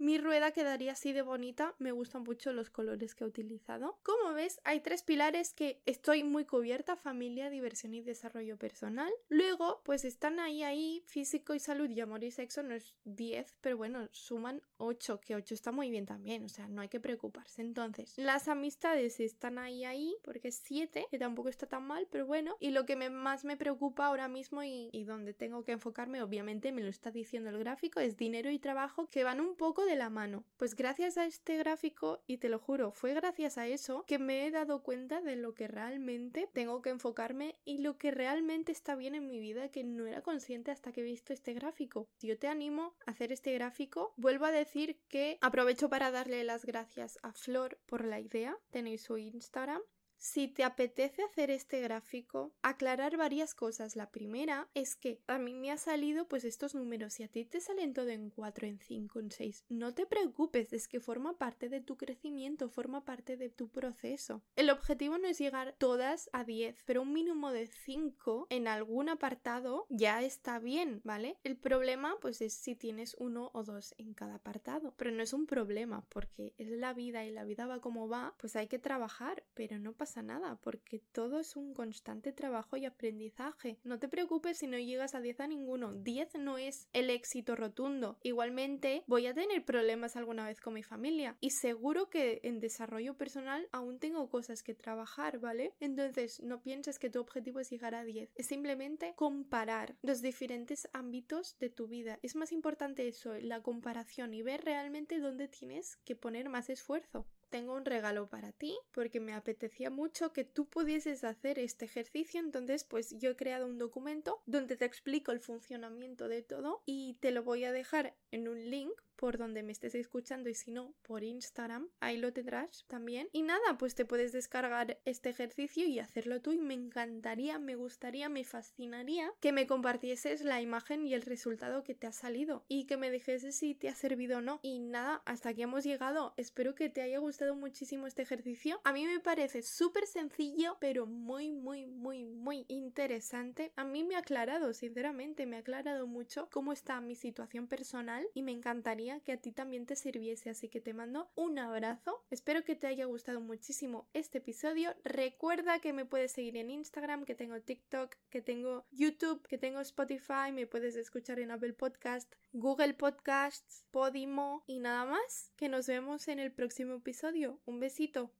Mi 0.00 0.16
rueda 0.16 0.50
quedaría 0.50 0.92
así 0.92 1.12
de 1.12 1.20
bonita, 1.20 1.74
me 1.78 1.92
gustan 1.92 2.22
mucho 2.22 2.54
los 2.54 2.70
colores 2.70 3.14
que 3.14 3.22
he 3.22 3.26
utilizado. 3.26 3.98
Como 4.02 4.32
ves, 4.32 4.58
hay 4.64 4.80
tres 4.80 5.02
pilares 5.02 5.52
que 5.52 5.82
estoy 5.84 6.24
muy 6.24 6.46
cubierta, 6.46 6.96
familia, 6.96 7.50
diversión 7.50 7.92
y 7.92 8.00
desarrollo 8.00 8.56
personal. 8.56 9.12
Luego, 9.28 9.82
pues 9.84 10.06
están 10.06 10.40
ahí, 10.40 10.62
ahí, 10.62 11.04
físico 11.04 11.52
y 11.52 11.60
salud 11.60 11.90
y 11.90 12.00
amor 12.00 12.24
y 12.24 12.30
sexo 12.30 12.62
no 12.62 12.74
es 12.74 12.94
10, 13.04 13.58
pero 13.60 13.76
bueno, 13.76 14.08
suman 14.10 14.62
8, 14.78 15.20
que 15.20 15.34
8 15.34 15.52
está 15.52 15.70
muy 15.70 15.90
bien 15.90 16.06
también, 16.06 16.44
o 16.44 16.48
sea, 16.48 16.66
no 16.66 16.80
hay 16.80 16.88
que 16.88 16.98
preocuparse. 16.98 17.60
Entonces, 17.60 18.14
las 18.16 18.48
amistades 18.48 19.20
están 19.20 19.58
ahí, 19.58 19.84
ahí, 19.84 20.16
porque 20.24 20.48
es 20.48 20.62
7, 20.64 21.08
que 21.10 21.18
tampoco 21.18 21.50
está 21.50 21.66
tan 21.66 21.86
mal, 21.86 22.08
pero 22.10 22.24
bueno. 22.24 22.56
Y 22.58 22.70
lo 22.70 22.86
que 22.86 22.96
más 22.96 23.44
me 23.44 23.58
preocupa 23.58 24.06
ahora 24.06 24.28
mismo 24.28 24.62
y, 24.62 24.88
y 24.92 25.04
donde 25.04 25.34
tengo 25.34 25.62
que 25.62 25.72
enfocarme, 25.72 26.22
obviamente 26.22 26.72
me 26.72 26.80
lo 26.80 26.88
está 26.88 27.10
diciendo 27.10 27.50
el 27.50 27.58
gráfico, 27.58 28.00
es 28.00 28.16
dinero 28.16 28.50
y 28.50 28.58
trabajo 28.58 29.06
que 29.10 29.24
van 29.24 29.42
un 29.42 29.56
poco 29.56 29.84
de 29.84 29.89
la 29.96 30.10
mano. 30.10 30.44
Pues 30.56 30.74
gracias 30.74 31.18
a 31.18 31.26
este 31.26 31.56
gráfico, 31.56 32.22
y 32.26 32.38
te 32.38 32.48
lo 32.48 32.58
juro, 32.58 32.92
fue 32.92 33.14
gracias 33.14 33.58
a 33.58 33.66
eso 33.66 34.04
que 34.06 34.18
me 34.18 34.46
he 34.46 34.50
dado 34.50 34.82
cuenta 34.82 35.20
de 35.20 35.36
lo 35.36 35.54
que 35.54 35.68
realmente 35.68 36.48
tengo 36.52 36.82
que 36.82 36.90
enfocarme 36.90 37.56
y 37.64 37.78
lo 37.78 37.98
que 37.98 38.10
realmente 38.10 38.72
está 38.72 38.94
bien 38.94 39.14
en 39.14 39.26
mi 39.26 39.38
vida 39.38 39.70
que 39.70 39.84
no 39.84 40.06
era 40.06 40.22
consciente 40.22 40.70
hasta 40.70 40.92
que 40.92 41.00
he 41.00 41.04
visto 41.04 41.32
este 41.32 41.54
gráfico. 41.54 42.08
Yo 42.20 42.38
te 42.38 42.48
animo 42.48 42.94
a 43.06 43.12
hacer 43.12 43.32
este 43.32 43.52
gráfico. 43.54 44.12
Vuelvo 44.16 44.46
a 44.46 44.52
decir 44.52 44.98
que 45.08 45.38
aprovecho 45.40 45.88
para 45.88 46.10
darle 46.10 46.44
las 46.44 46.64
gracias 46.64 47.18
a 47.22 47.32
Flor 47.32 47.78
por 47.86 48.04
la 48.04 48.20
idea. 48.20 48.56
Tenéis 48.70 49.02
su 49.02 49.18
Instagram 49.18 49.80
si 50.20 50.48
te 50.48 50.64
apetece 50.64 51.22
hacer 51.22 51.50
este 51.50 51.80
gráfico, 51.80 52.52
aclarar 52.62 53.16
varias 53.16 53.54
cosas. 53.54 53.96
La 53.96 54.10
primera 54.10 54.68
es 54.74 54.94
que 54.94 55.22
a 55.26 55.38
mí 55.38 55.54
me 55.54 55.72
ha 55.72 55.78
salido 55.78 56.28
pues 56.28 56.44
estos 56.44 56.74
números 56.74 57.18
y 57.18 57.22
a 57.22 57.28
ti 57.28 57.46
te 57.46 57.58
salen 57.60 57.94
todo 57.94 58.10
en 58.10 58.28
4, 58.28 58.66
en 58.66 58.78
5, 58.78 59.18
en 59.18 59.30
6. 59.30 59.64
No 59.70 59.94
te 59.94 60.04
preocupes, 60.04 60.74
es 60.74 60.88
que 60.88 61.00
forma 61.00 61.38
parte 61.38 61.70
de 61.70 61.80
tu 61.80 61.96
crecimiento, 61.96 62.68
forma 62.68 63.04
parte 63.04 63.38
de 63.38 63.48
tu 63.48 63.70
proceso. 63.70 64.42
El 64.56 64.68
objetivo 64.68 65.16
no 65.16 65.26
es 65.26 65.38
llegar 65.38 65.74
todas 65.78 66.28
a 66.34 66.44
10, 66.44 66.82
pero 66.84 67.00
un 67.00 67.14
mínimo 67.14 67.50
de 67.50 67.66
5 67.66 68.48
en 68.50 68.68
algún 68.68 69.08
apartado 69.08 69.86
ya 69.88 70.22
está 70.22 70.58
bien, 70.58 71.00
¿vale? 71.02 71.38
El 71.44 71.56
problema 71.56 72.18
pues 72.20 72.42
es 72.42 72.52
si 72.52 72.74
tienes 72.74 73.16
uno 73.18 73.50
o 73.54 73.64
dos 73.64 73.94
en 73.96 74.12
cada 74.12 74.34
apartado, 74.34 74.92
pero 74.98 75.12
no 75.12 75.22
es 75.22 75.32
un 75.32 75.46
problema 75.46 76.04
porque 76.10 76.52
es 76.58 76.68
la 76.68 76.92
vida 76.92 77.24
y 77.24 77.30
la 77.30 77.44
vida 77.44 77.66
va 77.66 77.80
como 77.80 78.06
va, 78.06 78.34
pues 78.36 78.54
hay 78.54 78.66
que 78.66 78.78
trabajar, 78.78 79.44
pero 79.54 79.78
no 79.78 79.94
pasa 79.94 80.09
nada, 80.16 80.56
porque 80.56 81.00
todo 81.12 81.40
es 81.40 81.56
un 81.56 81.74
constante 81.74 82.32
trabajo 82.32 82.76
y 82.76 82.84
aprendizaje. 82.84 83.78
No 83.84 83.98
te 83.98 84.08
preocupes 84.08 84.58
si 84.58 84.66
no 84.66 84.78
llegas 84.78 85.14
a 85.14 85.20
10 85.20 85.40
a 85.40 85.46
ninguno. 85.46 85.92
10 85.92 86.34
no 86.38 86.58
es 86.58 86.88
el 86.92 87.10
éxito 87.10 87.56
rotundo. 87.56 88.18
Igualmente, 88.22 89.04
voy 89.06 89.26
a 89.26 89.34
tener 89.34 89.64
problemas 89.64 90.16
alguna 90.16 90.46
vez 90.46 90.60
con 90.60 90.74
mi 90.74 90.82
familia 90.82 91.36
y 91.40 91.50
seguro 91.50 92.10
que 92.10 92.40
en 92.42 92.60
desarrollo 92.60 93.16
personal 93.16 93.68
aún 93.72 93.98
tengo 93.98 94.28
cosas 94.28 94.62
que 94.62 94.74
trabajar, 94.74 95.38
¿vale? 95.38 95.74
Entonces, 95.80 96.40
no 96.42 96.62
pienses 96.62 96.98
que 96.98 97.10
tu 97.10 97.20
objetivo 97.20 97.60
es 97.60 97.70
llegar 97.70 97.94
a 97.94 98.04
10. 98.04 98.30
Es 98.34 98.46
simplemente 98.46 99.14
comparar 99.16 99.96
los 100.02 100.20
diferentes 100.20 100.88
ámbitos 100.92 101.56
de 101.58 101.70
tu 101.70 101.88
vida. 101.88 102.18
Es 102.22 102.36
más 102.36 102.52
importante 102.52 103.08
eso, 103.08 103.34
la 103.34 103.62
comparación 103.62 104.34
y 104.34 104.42
ver 104.42 104.64
realmente 104.64 105.18
dónde 105.18 105.48
tienes 105.48 105.96
que 106.04 106.16
poner 106.16 106.48
más 106.48 106.70
esfuerzo 106.70 107.26
tengo 107.50 107.74
un 107.74 107.84
regalo 107.84 108.28
para 108.28 108.52
ti 108.52 108.78
porque 108.92 109.20
me 109.20 109.34
apetecía 109.34 109.90
mucho 109.90 110.32
que 110.32 110.44
tú 110.44 110.68
pudieses 110.68 111.24
hacer 111.24 111.58
este 111.58 111.84
ejercicio. 111.84 112.40
Entonces, 112.40 112.84
pues 112.84 113.18
yo 113.18 113.30
he 113.30 113.36
creado 113.36 113.66
un 113.66 113.78
documento 113.78 114.42
donde 114.46 114.76
te 114.76 114.84
explico 114.84 115.32
el 115.32 115.40
funcionamiento 115.40 116.28
de 116.28 116.42
todo 116.42 116.82
y 116.86 117.14
te 117.20 117.32
lo 117.32 117.42
voy 117.42 117.64
a 117.64 117.72
dejar 117.72 118.16
en 118.30 118.48
un 118.48 118.70
link 118.70 118.92
por 119.20 119.36
donde 119.36 119.62
me 119.62 119.72
estés 119.72 119.94
escuchando 119.94 120.48
y 120.48 120.54
si 120.54 120.70
no, 120.70 120.94
por 121.02 121.22
Instagram, 121.22 121.90
ahí 122.00 122.16
lo 122.16 122.32
tendrás 122.32 122.86
también. 122.86 123.28
Y 123.32 123.42
nada, 123.42 123.76
pues 123.76 123.94
te 123.94 124.06
puedes 124.06 124.32
descargar 124.32 124.98
este 125.04 125.28
ejercicio 125.28 125.86
y 125.86 125.98
hacerlo 125.98 126.40
tú 126.40 126.52
y 126.52 126.58
me 126.58 126.72
encantaría, 126.72 127.58
me 127.58 127.74
gustaría, 127.74 128.30
me 128.30 128.44
fascinaría 128.44 129.30
que 129.40 129.52
me 129.52 129.66
compartieses 129.66 130.40
la 130.40 130.62
imagen 130.62 131.06
y 131.06 131.12
el 131.12 131.20
resultado 131.20 131.84
que 131.84 131.94
te 131.94 132.06
ha 132.06 132.12
salido 132.12 132.64
y 132.66 132.86
que 132.86 132.96
me 132.96 133.10
dejes 133.10 133.54
si 133.54 133.74
te 133.74 133.90
ha 133.90 133.94
servido 133.94 134.38
o 134.38 134.40
no. 134.40 134.58
Y 134.62 134.78
nada, 134.78 135.20
hasta 135.26 135.50
aquí 135.50 135.60
hemos 135.60 135.84
llegado. 135.84 136.32
Espero 136.38 136.74
que 136.74 136.88
te 136.88 137.02
haya 137.02 137.18
gustado 137.18 137.54
muchísimo 137.54 138.06
este 138.06 138.22
ejercicio. 138.22 138.80
A 138.84 138.94
mí 138.94 139.04
me 139.04 139.20
parece 139.20 139.60
súper 139.60 140.06
sencillo, 140.06 140.78
pero 140.80 141.04
muy, 141.04 141.52
muy, 141.52 141.84
muy, 141.84 142.24
muy 142.24 142.64
interesante. 142.68 143.74
A 143.76 143.84
mí 143.84 144.02
me 144.02 144.16
ha 144.16 144.20
aclarado, 144.20 144.72
sinceramente, 144.72 145.44
me 145.44 145.56
ha 145.56 145.60
aclarado 145.60 146.06
mucho 146.06 146.48
cómo 146.50 146.72
está 146.72 146.98
mi 147.02 147.16
situación 147.16 147.66
personal 147.66 148.26
y 148.32 148.40
me 148.40 148.52
encantaría 148.52 149.09
que 149.18 149.32
a 149.32 149.36
ti 149.36 149.50
también 149.50 149.86
te 149.86 149.96
sirviese, 149.96 150.50
así 150.50 150.68
que 150.68 150.80
te 150.80 150.94
mando 150.94 151.28
un 151.34 151.58
abrazo. 151.58 152.24
Espero 152.30 152.62
que 152.62 152.76
te 152.76 152.86
haya 152.86 153.06
gustado 153.06 153.40
muchísimo 153.40 154.08
este 154.12 154.38
episodio. 154.38 154.94
Recuerda 155.02 155.80
que 155.80 155.92
me 155.92 156.04
puedes 156.04 156.30
seguir 156.30 156.56
en 156.56 156.70
Instagram, 156.70 157.24
que 157.24 157.34
tengo 157.34 157.60
TikTok, 157.60 158.14
que 158.30 158.42
tengo 158.42 158.86
YouTube, 158.92 159.44
que 159.48 159.58
tengo 159.58 159.80
Spotify, 159.80 160.52
me 160.52 160.68
puedes 160.68 160.94
escuchar 160.94 161.40
en 161.40 161.50
Apple 161.50 161.72
Podcast, 161.72 162.32
Google 162.52 162.94
Podcasts, 162.94 163.84
Podimo 163.90 164.62
y 164.68 164.78
nada 164.78 165.04
más. 165.04 165.50
Que 165.56 165.68
nos 165.68 165.88
vemos 165.88 166.28
en 166.28 166.38
el 166.38 166.52
próximo 166.52 166.94
episodio. 166.94 167.60
Un 167.66 167.80
besito. 167.80 168.32